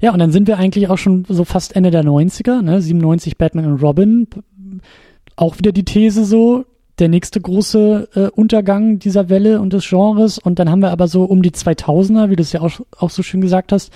[0.00, 2.82] Ja, und dann sind wir eigentlich auch schon so fast Ende der 90er, ne?
[2.82, 4.26] 97 Batman und Robin.
[5.36, 6.66] Auch wieder die These so,
[6.98, 10.38] der nächste große äh, Untergang dieser Welle und des Genres.
[10.38, 13.10] Und dann haben wir aber so um die 2000er, wie du es ja auch, auch
[13.10, 13.90] so schön gesagt hast,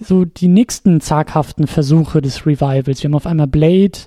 [0.00, 3.02] so die nächsten zaghaften Versuche des Revivals.
[3.02, 3.98] Wir haben auf einmal Blade,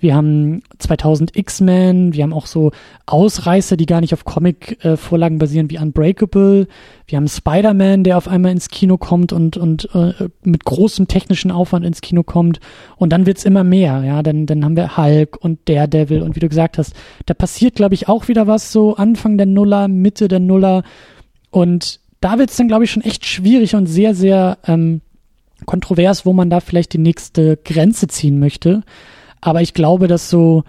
[0.00, 2.72] wir haben 2000 X-Men, wir haben auch so
[3.06, 6.66] Ausreißer, die gar nicht auf Comic-Vorlagen basieren, wie Unbreakable.
[7.06, 11.52] Wir haben Spider-Man, der auf einmal ins Kino kommt und, und äh, mit großem technischen
[11.52, 12.58] Aufwand ins Kino kommt.
[12.96, 14.24] Und dann wird's immer mehr, ja.
[14.24, 16.94] Dann, dann haben wir Hulk und Daredevil und wie du gesagt hast,
[17.26, 20.82] da passiert, glaube ich, auch wieder was so Anfang der Nuller, Mitte der Nuller.
[21.50, 25.00] Und da wird's dann, glaube ich, schon echt schwierig und sehr, sehr ähm,
[25.66, 28.82] kontrovers, wo man da vielleicht die nächste Grenze ziehen möchte.
[29.40, 30.64] Aber ich glaube, dass so,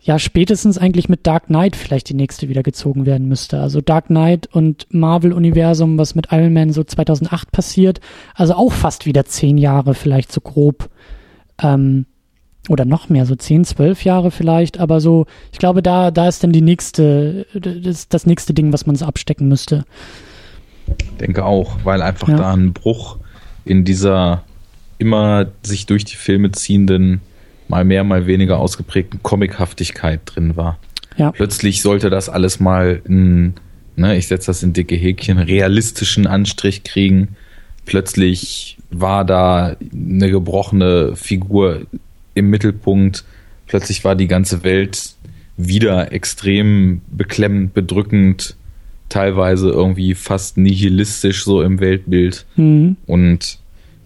[0.00, 3.60] ja, spätestens eigentlich mit Dark Knight vielleicht die nächste wieder gezogen werden müsste.
[3.60, 8.00] Also Dark Knight und Marvel-Universum, was mit Iron Man so 2008 passiert.
[8.34, 10.90] Also auch fast wieder zehn Jahre vielleicht so grob.
[11.62, 12.06] Ähm,
[12.68, 14.78] oder noch mehr, so zehn, zwölf Jahre vielleicht.
[14.78, 18.86] Aber so, ich glaube, da, da ist dann die nächste, das, das nächste Ding, was
[18.86, 19.84] man so abstecken müsste.
[21.20, 22.36] Denke auch, weil einfach Ja.
[22.36, 23.18] da ein Bruch
[23.64, 24.44] in dieser
[24.98, 27.20] immer sich durch die Filme ziehenden,
[27.68, 30.78] mal mehr, mal weniger ausgeprägten Comichaftigkeit drin war.
[31.16, 31.32] Ja.
[31.32, 33.54] Plötzlich sollte das alles mal einen,
[33.96, 37.36] ne, ich setze das in dicke Häkchen, realistischen Anstrich kriegen.
[37.84, 41.82] Plötzlich war da eine gebrochene Figur
[42.34, 43.24] im Mittelpunkt.
[43.66, 45.14] Plötzlich war die ganze Welt
[45.56, 48.56] wieder extrem beklemmend, bedrückend,
[49.12, 52.46] teilweise irgendwie fast nihilistisch so im Weltbild.
[52.56, 52.96] Mhm.
[53.06, 53.58] Und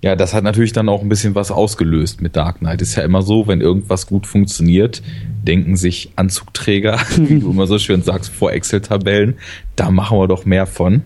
[0.02, 2.82] ja, das hat natürlich dann auch ein bisschen was ausgelöst mit Dark Knight.
[2.82, 5.02] Ist ja immer so, wenn irgendwas gut funktioniert,
[5.46, 9.34] denken sich Anzugträger, wie du immer so schön sagst, vor Excel-Tabellen,
[9.74, 11.02] da machen wir doch mehr von.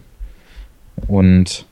[1.07, 1.67] Und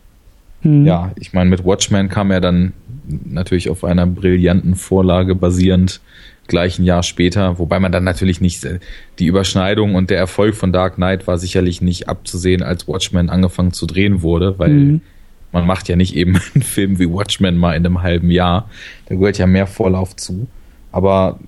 [0.62, 0.86] Mhm.
[0.86, 2.72] ja, ich meine, mit Watchmen kam er dann
[3.06, 6.00] natürlich auf einer brillanten Vorlage basierend
[6.48, 8.66] gleich ein Jahr später, wobei man dann natürlich nicht
[9.18, 13.72] die Überschneidung und der Erfolg von Dark Knight war sicherlich nicht abzusehen, als Watchmen angefangen
[13.72, 15.00] zu drehen wurde, weil Mhm.
[15.52, 18.68] man macht ja nicht eben einen Film wie Watchmen mal in einem halben Jahr.
[19.06, 20.46] Da gehört ja mehr Vorlauf zu.
[20.90, 21.38] Aber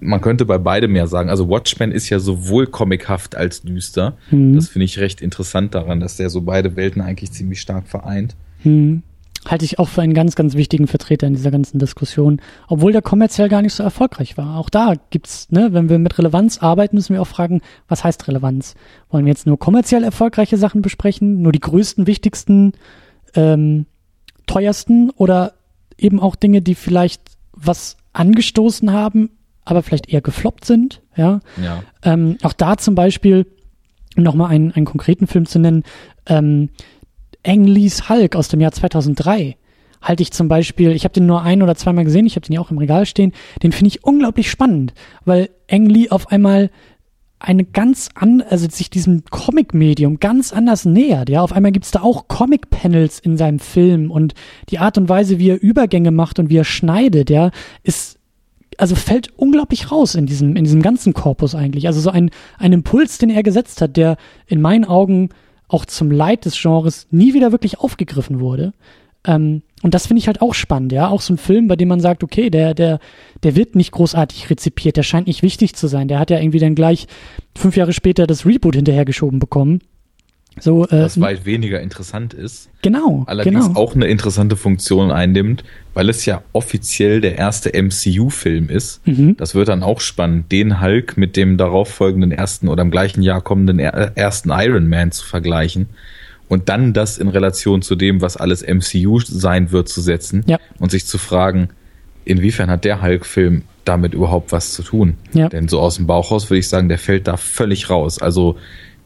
[0.00, 4.16] man könnte bei beidem ja sagen, also Watchmen ist ja sowohl comichaft als düster.
[4.30, 4.54] Mhm.
[4.54, 8.34] Das finde ich recht interessant daran, dass der so beide Welten eigentlich ziemlich stark vereint.
[8.62, 9.02] Hm.
[9.46, 13.00] Halte ich auch für einen ganz, ganz wichtigen Vertreter in dieser ganzen Diskussion, obwohl der
[13.00, 14.58] kommerziell gar nicht so erfolgreich war.
[14.58, 18.28] Auch da gibt's, ne, wenn wir mit Relevanz arbeiten, müssen wir auch fragen, was heißt
[18.28, 18.74] Relevanz?
[19.08, 22.72] Wollen wir jetzt nur kommerziell erfolgreiche Sachen besprechen, nur die größten, wichtigsten,
[23.34, 23.86] ähm,
[24.46, 25.54] teuersten oder
[25.96, 27.22] eben auch Dinge, die vielleicht
[27.52, 29.30] was angestoßen haben,
[29.64, 31.40] aber vielleicht eher gefloppt sind, ja?
[31.62, 31.82] Ja.
[32.02, 33.46] Ähm, auch da zum Beispiel,
[34.16, 35.84] um nochmal einen, einen konkreten Film zu nennen,
[36.26, 36.70] ähm,
[37.44, 39.56] Ang Lees Hulk aus dem Jahr 2003
[40.02, 42.54] halte ich zum Beispiel, ich habe den nur ein oder zweimal gesehen, ich habe den
[42.54, 43.32] ja auch im Regal stehen,
[43.62, 46.70] den finde ich unglaublich spannend, weil Ang Lee auf einmal
[47.38, 51.30] eine ganz an, also sich diesem Comic-Medium ganz anders nähert.
[51.30, 54.34] Ja, auf einmal gibt's da auch Comic-Panels in seinem Film und
[54.68, 57.50] die Art und Weise, wie er Übergänge macht und wie er schneidet, ja,
[57.82, 58.18] ist
[58.76, 61.86] also fällt unglaublich raus in diesem, in diesem ganzen Korpus eigentlich.
[61.86, 64.16] Also so ein, ein Impuls, den er gesetzt hat, der
[64.46, 65.30] in meinen Augen
[65.70, 68.72] auch zum Leid des Genres nie wieder wirklich aufgegriffen wurde.
[69.26, 71.08] Ähm, und das finde ich halt auch spannend, ja.
[71.08, 72.98] Auch so ein Film, bei dem man sagt, okay, der, der,
[73.42, 76.08] der wird nicht großartig rezipiert, der scheint nicht wichtig zu sein.
[76.08, 77.06] Der hat ja irgendwie dann gleich
[77.56, 79.80] fünf Jahre später das Reboot hinterhergeschoben bekommen.
[80.58, 82.68] So, äh, Was weit weniger interessant ist.
[82.82, 83.78] genau, Allerdings genau.
[83.80, 85.62] auch eine interessante Funktion einnimmt,
[85.94, 89.06] weil es ja offiziell der erste MCU-Film ist.
[89.06, 89.36] Mhm.
[89.36, 93.40] Das wird dann auch spannend, den Hulk mit dem darauffolgenden ersten oder im gleichen Jahr
[93.40, 95.86] kommenden er ersten Iron Man zu vergleichen
[96.48, 100.58] und dann das in Relation zu dem, was alles MCU sein wird, zu setzen Ja.
[100.78, 101.68] und sich zu fragen,
[102.24, 105.14] inwiefern hat der Hulk-Film damit überhaupt was zu tun?
[105.32, 105.48] Ja.
[105.48, 108.20] Denn so aus dem Bauch raus würde ich sagen, der fällt da völlig raus.
[108.20, 108.56] Also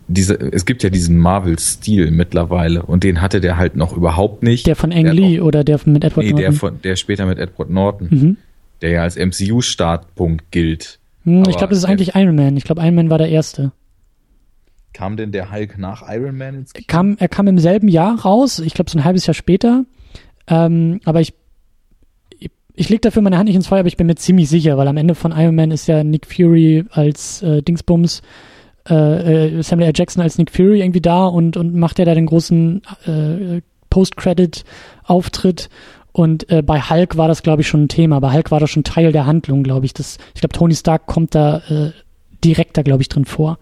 [0.08, 4.66] diese, es gibt ja diesen Marvel-Stil mittlerweile und den hatte der halt noch überhaupt nicht.
[4.66, 6.54] Der von Ang Lee oder der von mit Edward Nee, der Norton.
[6.58, 8.36] von, der später mit Edward Norton, Mhm.
[8.82, 10.98] der ja als MCU-Startpunkt gilt.
[11.24, 12.56] Hm, ich glaube, das ist der- eigentlich Iron Man.
[12.56, 13.72] Ich glaube, Iron Man war der erste.
[14.92, 16.84] Kam denn der Hulk nach Iron Man ins Kino?
[16.86, 19.84] kam, er kam im selben Jahr raus, ich glaube so ein halbes Jahr später.
[20.46, 21.34] Ähm, aber ich,
[22.38, 24.76] ich, ich leg dafür meine Hand nicht ins Feuer, aber ich bin mir ziemlich sicher,
[24.76, 28.22] weil am Ende von Iron Man ist ja Nick Fury als äh, Dingsbums,
[28.88, 29.92] äh, äh, Samuel L.
[29.94, 33.60] Jackson als Nick Fury irgendwie da und, und macht ja da den großen äh,
[33.90, 35.68] Post-Credit-Auftritt.
[36.12, 38.20] Und äh, bei Hulk war das, glaube ich, schon ein Thema.
[38.20, 39.94] Bei Hulk war das schon Teil der Handlung, glaube ich.
[39.94, 41.92] Das, ich glaube, Tony Stark kommt da äh,
[42.44, 43.58] direkt da, glaube ich, drin vor.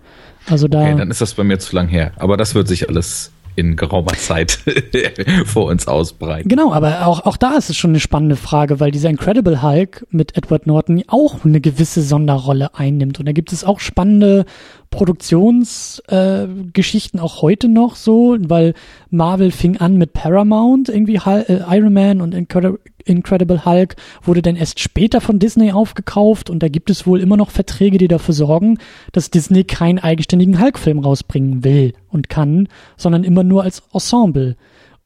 [0.48, 0.82] Also da.
[0.82, 2.12] Okay, dann ist das bei mir zu lang her.
[2.16, 4.58] Aber das wird sich alles in geraumer Zeit
[5.44, 6.48] vor uns ausbreiten.
[6.48, 10.06] Genau, aber auch, auch da ist es schon eine spannende Frage, weil dieser Incredible Hulk
[10.10, 13.18] mit Edward Norton auch eine gewisse Sonderrolle einnimmt.
[13.18, 14.46] Und da gibt es auch spannende
[14.92, 18.74] Produktionsgeschichten äh, auch heute noch so, weil
[19.10, 22.74] Marvel fing an mit Paramount, irgendwie Hul äh, Iron Man und Incredi
[23.04, 27.36] Incredible Hulk wurde dann erst später von Disney aufgekauft und da gibt es wohl immer
[27.36, 28.78] noch Verträge, die dafür sorgen,
[29.10, 34.56] dass Disney keinen eigenständigen Hulk-Film rausbringen will und kann, sondern immer nur als Ensemble.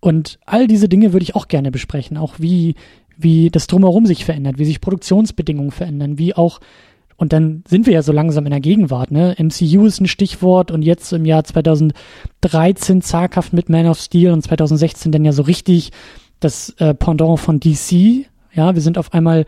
[0.01, 2.75] Und all diese Dinge würde ich auch gerne besprechen, auch wie,
[3.17, 6.61] wie das drumherum sich verändert, wie sich Produktionsbedingungen verändern, wie auch,
[7.17, 9.35] und dann sind wir ja so langsam in der Gegenwart, ne?
[9.39, 14.43] MCU ist ein Stichwort und jetzt im Jahr 2013 zaghaft mit Man of Steel und
[14.43, 15.93] 2016 dann ja so richtig
[16.41, 18.27] das äh, Pendant von DC.
[18.53, 19.47] Ja, wir sind auf einmal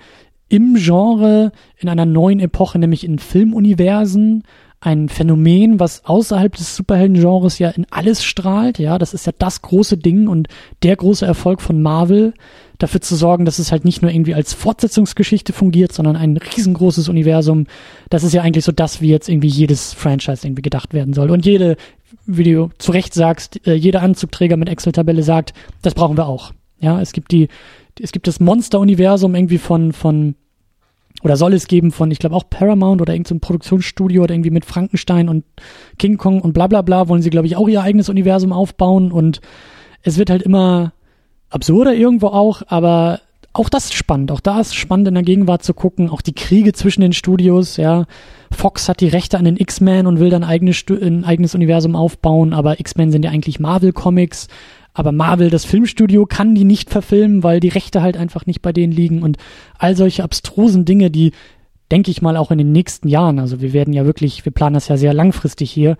[0.48, 4.44] im Genre in einer neuen Epoche, nämlich in Filmuniversen,
[4.80, 8.78] ein Phänomen, was außerhalb des Superhelden-Genres ja in alles strahlt.
[8.78, 10.48] Ja, das ist ja das große Ding und
[10.82, 12.32] der große Erfolg von Marvel,
[12.78, 17.08] dafür zu sorgen, dass es halt nicht nur irgendwie als Fortsetzungsgeschichte fungiert, sondern ein riesengroßes
[17.08, 17.66] Universum.
[18.08, 21.30] Das ist ja eigentlich so das, wie jetzt irgendwie jedes Franchise irgendwie gedacht werden soll.
[21.30, 21.76] Und jede,
[22.24, 26.52] wie du zu Recht sagst, äh, jeder Anzugträger mit Excel-Tabelle sagt, das brauchen wir auch.
[26.78, 27.48] Ja, es gibt die,
[28.00, 30.36] es gibt das Monster-Universum irgendwie von, von,
[31.22, 34.50] oder soll es geben von, ich glaube auch Paramount oder irgendein so Produktionsstudio oder irgendwie
[34.50, 35.44] mit Frankenstein und
[35.98, 39.10] King Kong und bla bla bla wollen sie, glaube ich, auch ihr eigenes Universum aufbauen
[39.10, 39.40] und
[40.02, 40.92] es wird halt immer
[41.50, 43.20] absurder irgendwo auch, aber
[43.52, 44.30] auch das ist spannend.
[44.30, 46.10] Auch da ist spannend in der Gegenwart zu gucken.
[46.10, 48.04] Auch die Kriege zwischen den Studios, ja.
[48.52, 52.54] Fox hat die Rechte an den X-Men und will dann eigene ein eigenes Universum aufbauen,
[52.54, 54.48] aber X-Men sind ja eigentlich Marvel-Comics.
[54.94, 58.72] Aber Marvel, das Filmstudio, kann die nicht verfilmen, weil die Rechte halt einfach nicht bei
[58.72, 59.36] denen liegen und
[59.78, 61.32] all solche abstrusen Dinge, die,
[61.90, 64.74] denke ich mal, auch in den nächsten Jahren, also wir werden ja wirklich, wir planen
[64.74, 65.96] das ja sehr langfristig hier,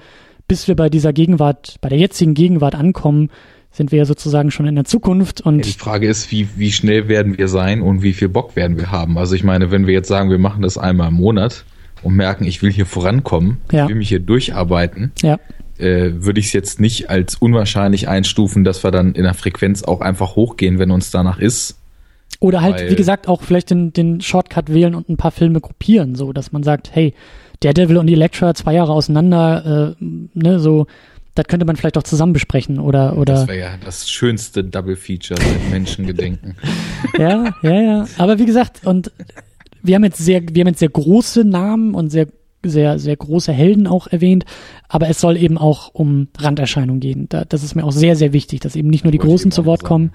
[0.48, 3.30] bis wir bei dieser Gegenwart, bei der jetzigen Gegenwart ankommen,
[3.70, 5.64] sind wir ja sozusagen schon in der Zukunft und.
[5.64, 8.90] die Frage ist, wie, wie schnell werden wir sein und wie viel Bock werden wir
[8.90, 9.18] haben?
[9.18, 11.64] Also ich meine, wenn wir jetzt sagen, wir machen das einmal im Monat
[12.02, 13.84] und merken, ich will hier vorankommen, ja.
[13.84, 15.38] ich will mich hier durcharbeiten, ja
[15.78, 19.82] äh, würde ich es jetzt nicht als unwahrscheinlich einstufen, dass wir dann in der Frequenz
[19.82, 21.78] auch einfach hochgehen, wenn uns danach ist.
[22.40, 25.60] Oder halt, Weil, wie gesagt, auch vielleicht den, den Shortcut wählen und ein paar Filme
[25.60, 27.14] gruppieren, so dass man sagt, hey,
[27.62, 30.04] der Devil und die Elektra zwei Jahre auseinander, äh,
[30.34, 30.86] ne, so,
[31.34, 33.34] das könnte man vielleicht auch zusammen besprechen oder oder.
[33.34, 36.56] Das wäre ja das schönste Double Feature seit Menschengedenken.
[37.18, 38.06] ja, ja, ja.
[38.18, 39.12] Aber wie gesagt, und
[39.82, 42.26] wir haben jetzt sehr, wir haben jetzt sehr große Namen und sehr
[42.64, 44.44] sehr, sehr große Helden auch erwähnt,
[44.88, 47.26] aber es soll eben auch um Randerscheinungen gehen.
[47.28, 49.64] Da, das ist mir auch sehr, sehr wichtig, dass eben nicht nur die Großen zu
[49.64, 50.12] Wort kommen.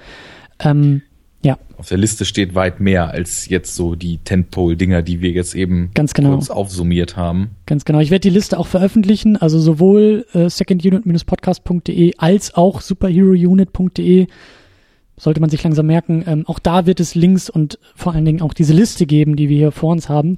[0.60, 1.02] Ähm,
[1.44, 1.58] ja.
[1.78, 5.92] Auf der Liste steht weit mehr als jetzt so die Tentpole-Dinger, die wir jetzt eben
[5.94, 6.32] Ganz genau.
[6.32, 7.52] kurz aufsummiert haben.
[7.66, 8.00] Ganz genau.
[8.00, 14.28] Ich werde die Liste auch veröffentlichen, also sowohl äh, secondunit-podcast.de als auch superherounit.de
[15.18, 16.24] sollte man sich langsam merken.
[16.26, 19.50] Ähm, auch da wird es Links und vor allen Dingen auch diese Liste geben, die
[19.50, 20.38] wir hier vor uns haben.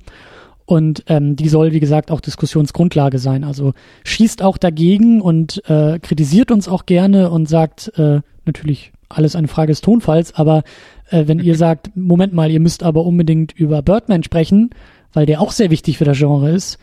[0.65, 3.43] Und ähm, die soll, wie gesagt, auch Diskussionsgrundlage sein.
[3.43, 9.35] Also schießt auch dagegen und äh, kritisiert uns auch gerne und sagt äh, natürlich alles
[9.35, 10.63] eine Frage des Tonfalls, aber
[11.09, 14.71] äh, wenn ihr sagt, Moment mal, ihr müsst aber unbedingt über Birdman sprechen,
[15.13, 16.79] weil der auch sehr wichtig für das Genre ist,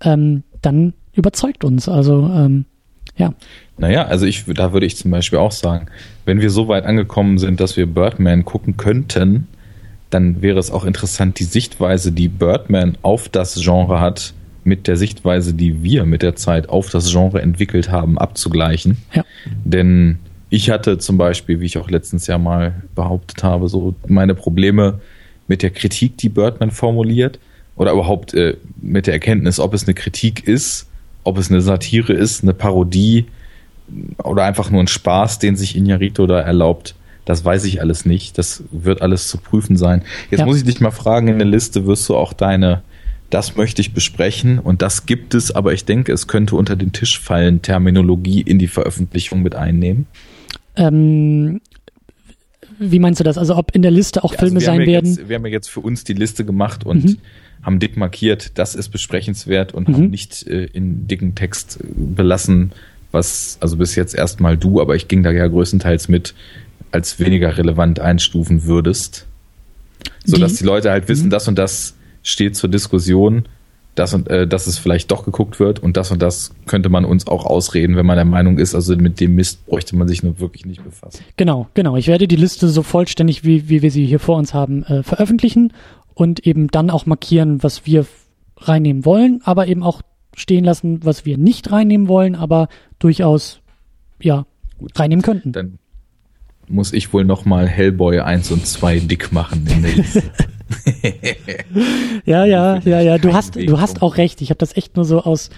[0.00, 1.88] ähm, dann überzeugt uns.
[1.88, 2.64] Also ähm,
[3.16, 3.34] ja.
[3.76, 5.86] Naja, also ich, da würde ich zum Beispiel auch sagen,
[6.24, 9.48] wenn wir so weit angekommen sind, dass wir Birdman gucken könnten,
[10.14, 14.96] dann wäre es auch interessant, die Sichtweise, die Birdman auf das Genre hat, mit der
[14.96, 18.96] Sichtweise, die wir mit der Zeit auf das Genre entwickelt haben, abzugleichen.
[19.12, 19.24] Ja.
[19.64, 24.34] Denn ich hatte zum Beispiel, wie ich auch letztens ja mal behauptet habe, so meine
[24.34, 25.00] Probleme
[25.48, 27.38] mit der Kritik, die Birdman formuliert,
[27.76, 30.88] oder überhaupt äh, mit der Erkenntnis, ob es eine Kritik ist,
[31.24, 33.26] ob es eine Satire ist, eine Parodie
[34.22, 36.94] oder einfach nur ein Spaß, den sich Iñárritu da erlaubt.
[37.24, 38.38] Das weiß ich alles nicht.
[38.38, 40.02] Das wird alles zu prüfen sein.
[40.30, 40.46] Jetzt ja.
[40.46, 42.82] muss ich dich mal fragen, in der Liste wirst du auch deine,
[43.30, 46.92] das möchte ich besprechen und das gibt es, aber ich denke, es könnte unter den
[46.92, 50.06] Tisch fallen, Terminologie in die Veröffentlichung mit einnehmen.
[50.76, 51.60] Ähm,
[52.78, 53.38] wie meinst du das?
[53.38, 55.14] Also ob in der Liste auch ja, also Filme sein ja werden?
[55.14, 57.16] Jetzt, wir haben ja jetzt für uns die Liste gemacht und mhm.
[57.62, 59.94] haben dick markiert, das ist besprechenswert und mhm.
[59.94, 62.72] haben nicht äh, in dicken Text belassen,
[63.12, 66.34] was, also bis jetzt erstmal du, aber ich ging da ja größtenteils mit,
[66.94, 69.26] als weniger relevant einstufen würdest.
[70.24, 71.30] So dass die Leute halt wissen, mhm.
[71.30, 73.46] das und das steht zur Diskussion,
[73.96, 77.04] das und äh, dass es vielleicht doch geguckt wird und das und das könnte man
[77.04, 80.22] uns auch ausreden, wenn man der Meinung ist, also mit dem Mist bräuchte man sich
[80.22, 81.22] nur wirklich nicht befassen.
[81.36, 81.96] Genau, genau.
[81.96, 85.02] Ich werde die Liste so vollständig, wie, wie wir sie hier vor uns haben, äh,
[85.02, 85.72] veröffentlichen
[86.14, 88.06] und eben dann auch markieren, was wir
[88.56, 90.00] reinnehmen wollen, aber eben auch
[90.36, 92.68] stehen lassen, was wir nicht reinnehmen wollen, aber
[93.00, 93.60] durchaus
[94.20, 94.46] ja
[94.78, 94.98] Gut.
[94.98, 95.52] reinnehmen könnten.
[95.52, 95.78] Dann
[96.68, 100.22] muss ich wohl nochmal Hellboy 1 und 2 dick machen in der Liste.
[102.24, 103.18] ja, ja, ja, ja.
[103.18, 104.40] Du hast, du hast auch recht.
[104.40, 105.50] Ich habe das echt nur so aus,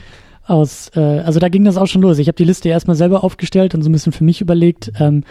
[0.45, 2.19] aus, äh, also da ging das auch schon los.
[2.19, 4.93] Ich habe die Liste erstmal selber aufgestellt und so ein bisschen für mich überlegt.
[4.99, 5.25] Ähm,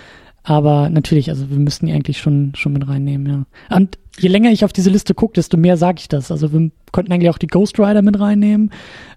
[0.43, 3.75] aber natürlich, also wir müssten die eigentlich schon, schon mit reinnehmen, ja.
[3.75, 6.31] Und je länger ich auf diese Liste gucke, desto mehr sage ich das.
[6.31, 8.71] Also wir könnten eigentlich auch die Ghost Rider mit reinnehmen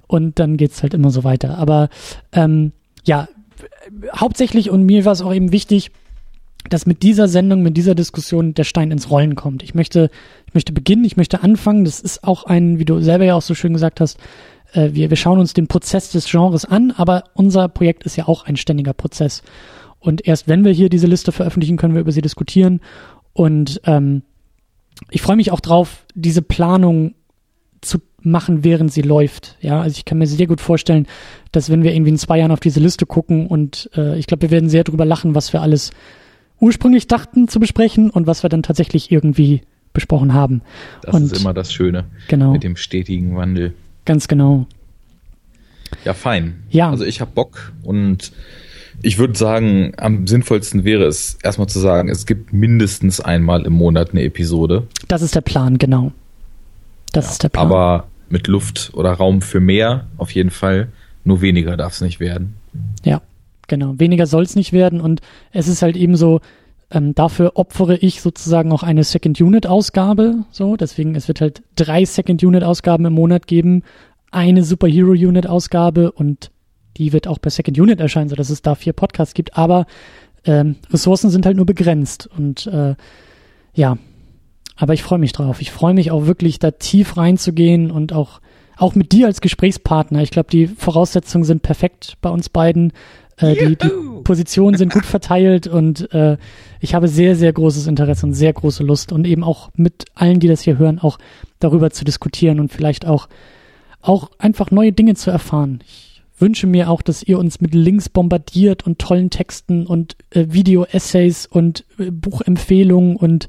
[0.06, 1.58] und dann geht's halt immer so weiter.
[1.58, 1.90] Aber
[2.32, 2.72] ähm,
[3.04, 3.28] ja,
[4.16, 5.90] hauptsächlich und mir war es auch eben wichtig,
[6.68, 9.62] dass mit dieser Sendung, mit dieser Diskussion der Stein ins Rollen kommt.
[9.62, 10.10] Ich möchte,
[10.46, 11.84] ich möchte beginnen, ich möchte anfangen.
[11.84, 14.18] Das ist auch ein, wie du selber ja auch so schön gesagt hast,
[14.72, 18.28] äh, wir, wir schauen uns den Prozess des Genres an, aber unser Projekt ist ja
[18.28, 19.42] auch ein ständiger Prozess.
[19.98, 22.80] Und erst wenn wir hier diese Liste veröffentlichen, können wir über sie diskutieren.
[23.32, 24.22] Und ähm,
[25.10, 27.14] ich freue mich auch drauf, diese Planung
[27.80, 29.56] zu machen, während sie läuft.
[29.60, 31.06] Ja, also ich kann mir sehr gut vorstellen,
[31.52, 34.42] dass wenn wir irgendwie in zwei Jahren auf diese Liste gucken und äh, ich glaube,
[34.42, 35.92] wir werden sehr drüber lachen, was wir alles
[36.60, 40.62] ursprünglich dachten zu besprechen und was wir dann tatsächlich irgendwie besprochen haben.
[41.02, 42.52] Das und, ist immer das Schöne genau.
[42.52, 43.74] mit dem stetigen Wandel.
[44.04, 44.66] Ganz genau.
[46.04, 46.62] Ja, fein.
[46.70, 46.90] Ja.
[46.90, 48.32] Also ich habe Bock und
[49.02, 53.72] ich würde sagen, am sinnvollsten wäre es erstmal zu sagen, es gibt mindestens einmal im
[53.72, 54.86] Monat eine Episode.
[55.06, 56.12] Das ist der Plan, genau.
[57.12, 57.66] Das ja, ist der Plan.
[57.66, 60.88] Aber mit Luft oder Raum für mehr auf jeden Fall.
[61.24, 62.54] Nur weniger darf es nicht werden.
[63.04, 63.20] Ja.
[63.68, 65.20] Genau, weniger soll es nicht werden und
[65.52, 66.40] es ist halt eben so,
[66.90, 70.46] Ähm, dafür opfere ich sozusagen auch eine Second Unit Ausgabe.
[70.50, 73.82] So, deswegen es wird halt drei Second Unit Ausgaben im Monat geben,
[74.30, 76.50] eine Superhero Unit Ausgabe und
[76.96, 79.58] die wird auch bei Second Unit erscheinen, so dass es da vier Podcasts gibt.
[79.58, 79.84] Aber
[80.46, 82.94] ähm, Ressourcen sind halt nur begrenzt und äh,
[83.74, 83.98] ja,
[84.76, 85.60] aber ich freue mich drauf.
[85.60, 88.40] Ich freue mich auch wirklich da tief reinzugehen und auch
[88.78, 90.22] auch mit dir als Gesprächspartner.
[90.22, 92.92] Ich glaube, die Voraussetzungen sind perfekt bei uns beiden.
[93.38, 93.90] Äh, die, die
[94.24, 96.36] Positionen sind gut verteilt und äh,
[96.80, 100.40] ich habe sehr, sehr großes Interesse und sehr große Lust und eben auch mit allen,
[100.40, 101.18] die das hier hören, auch
[101.60, 103.28] darüber zu diskutieren und vielleicht auch,
[104.00, 105.80] auch einfach neue Dinge zu erfahren.
[105.84, 110.46] Ich wünsche mir auch, dass ihr uns mit Links bombardiert und tollen Texten und äh,
[110.48, 113.48] Video-Essays und äh, Buchempfehlungen und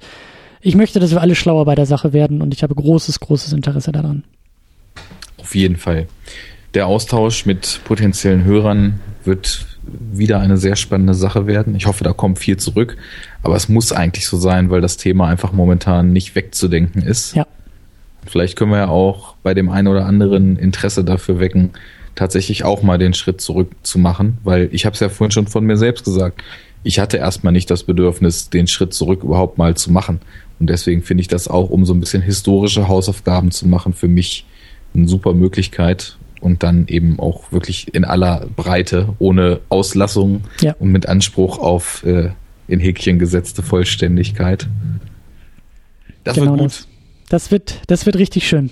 [0.61, 3.53] ich möchte, dass wir alle schlauer bei der Sache werden und ich habe großes, großes
[3.53, 4.23] Interesse daran.
[5.37, 6.07] Auf jeden Fall.
[6.73, 9.65] Der Austausch mit potenziellen Hörern wird
[10.11, 11.75] wieder eine sehr spannende Sache werden.
[11.75, 12.97] Ich hoffe, da kommt viel zurück.
[13.43, 17.35] Aber es muss eigentlich so sein, weil das Thema einfach momentan nicht wegzudenken ist.
[17.35, 17.47] Ja.
[18.25, 21.71] Vielleicht können wir ja auch bei dem einen oder anderen Interesse dafür wecken,
[22.15, 25.47] tatsächlich auch mal den Schritt zurück zu machen, weil ich habe es ja vorhin schon
[25.47, 26.43] von mir selbst gesagt.
[26.83, 30.19] Ich hatte erstmal nicht das Bedürfnis, den Schritt zurück überhaupt mal zu machen.
[30.59, 34.07] Und deswegen finde ich das auch, um so ein bisschen historische Hausaufgaben zu machen, für
[34.07, 34.45] mich
[34.93, 40.75] eine super Möglichkeit, und dann eben auch wirklich in aller Breite, ohne Auslassung ja.
[40.79, 42.29] und mit Anspruch auf äh,
[42.67, 44.67] in Häkchen gesetzte Vollständigkeit.
[46.23, 46.65] Das genau wird gut.
[46.67, 46.87] Das,
[47.29, 48.69] das, wird, das wird richtig schön.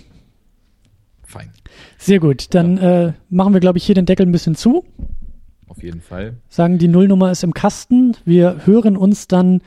[1.24, 1.50] Fein.
[1.98, 2.54] Sehr gut.
[2.54, 3.08] Dann ja.
[3.08, 4.86] äh, machen wir, glaube ich, hier den Deckel ein bisschen zu.
[5.68, 6.38] Auf jeden Fall.
[6.50, 8.16] Sagen, die Nullnummer ist im Kasten.
[8.26, 9.62] Wir hören uns dann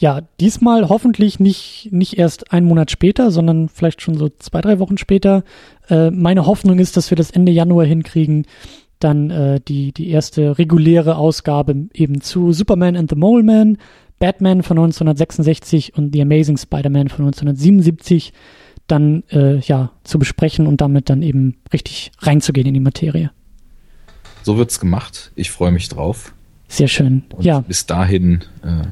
[0.00, 4.78] ja, diesmal hoffentlich nicht, nicht erst einen Monat später, sondern vielleicht schon so zwei, drei
[4.78, 5.44] Wochen später.
[5.88, 8.46] Äh, meine Hoffnung ist, dass wir das Ende Januar hinkriegen,
[8.98, 13.78] dann äh, die, die erste reguläre Ausgabe eben zu Superman and the Mole Man,
[14.18, 18.32] Batman von 1966 und The Amazing Spider-Man von 1977
[18.86, 23.30] dann äh, ja zu besprechen und damit dann eben richtig reinzugehen in die Materie.
[24.42, 25.32] So wird's gemacht.
[25.34, 26.34] Ich freue mich drauf.
[26.68, 27.24] Sehr schön.
[27.34, 27.60] Und ja.
[27.60, 28.82] Bis dahin äh,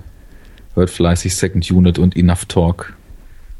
[0.74, 2.96] hört fleißig Second Unit und Enough Talk.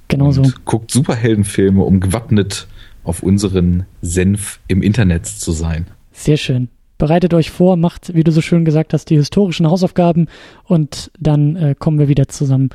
[0.09, 0.43] Genau so.
[0.65, 2.67] Guckt Superheldenfilme, um gewappnet
[3.05, 5.87] auf unseren Senf im Internet zu sein.
[6.13, 6.69] Sehr schön.
[6.99, 10.29] Bereitet euch vor, macht, wie du so schön gesagt hast, die historischen Hausaufgaben
[10.65, 12.71] und dann äh, kommen wir wieder zusammen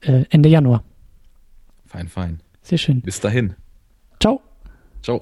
[0.00, 0.84] äh, Ende Januar.
[1.86, 2.40] Fein, fein.
[2.62, 3.00] Sehr schön.
[3.00, 3.54] Bis dahin.
[4.20, 4.40] Ciao.
[5.02, 5.20] Ciao.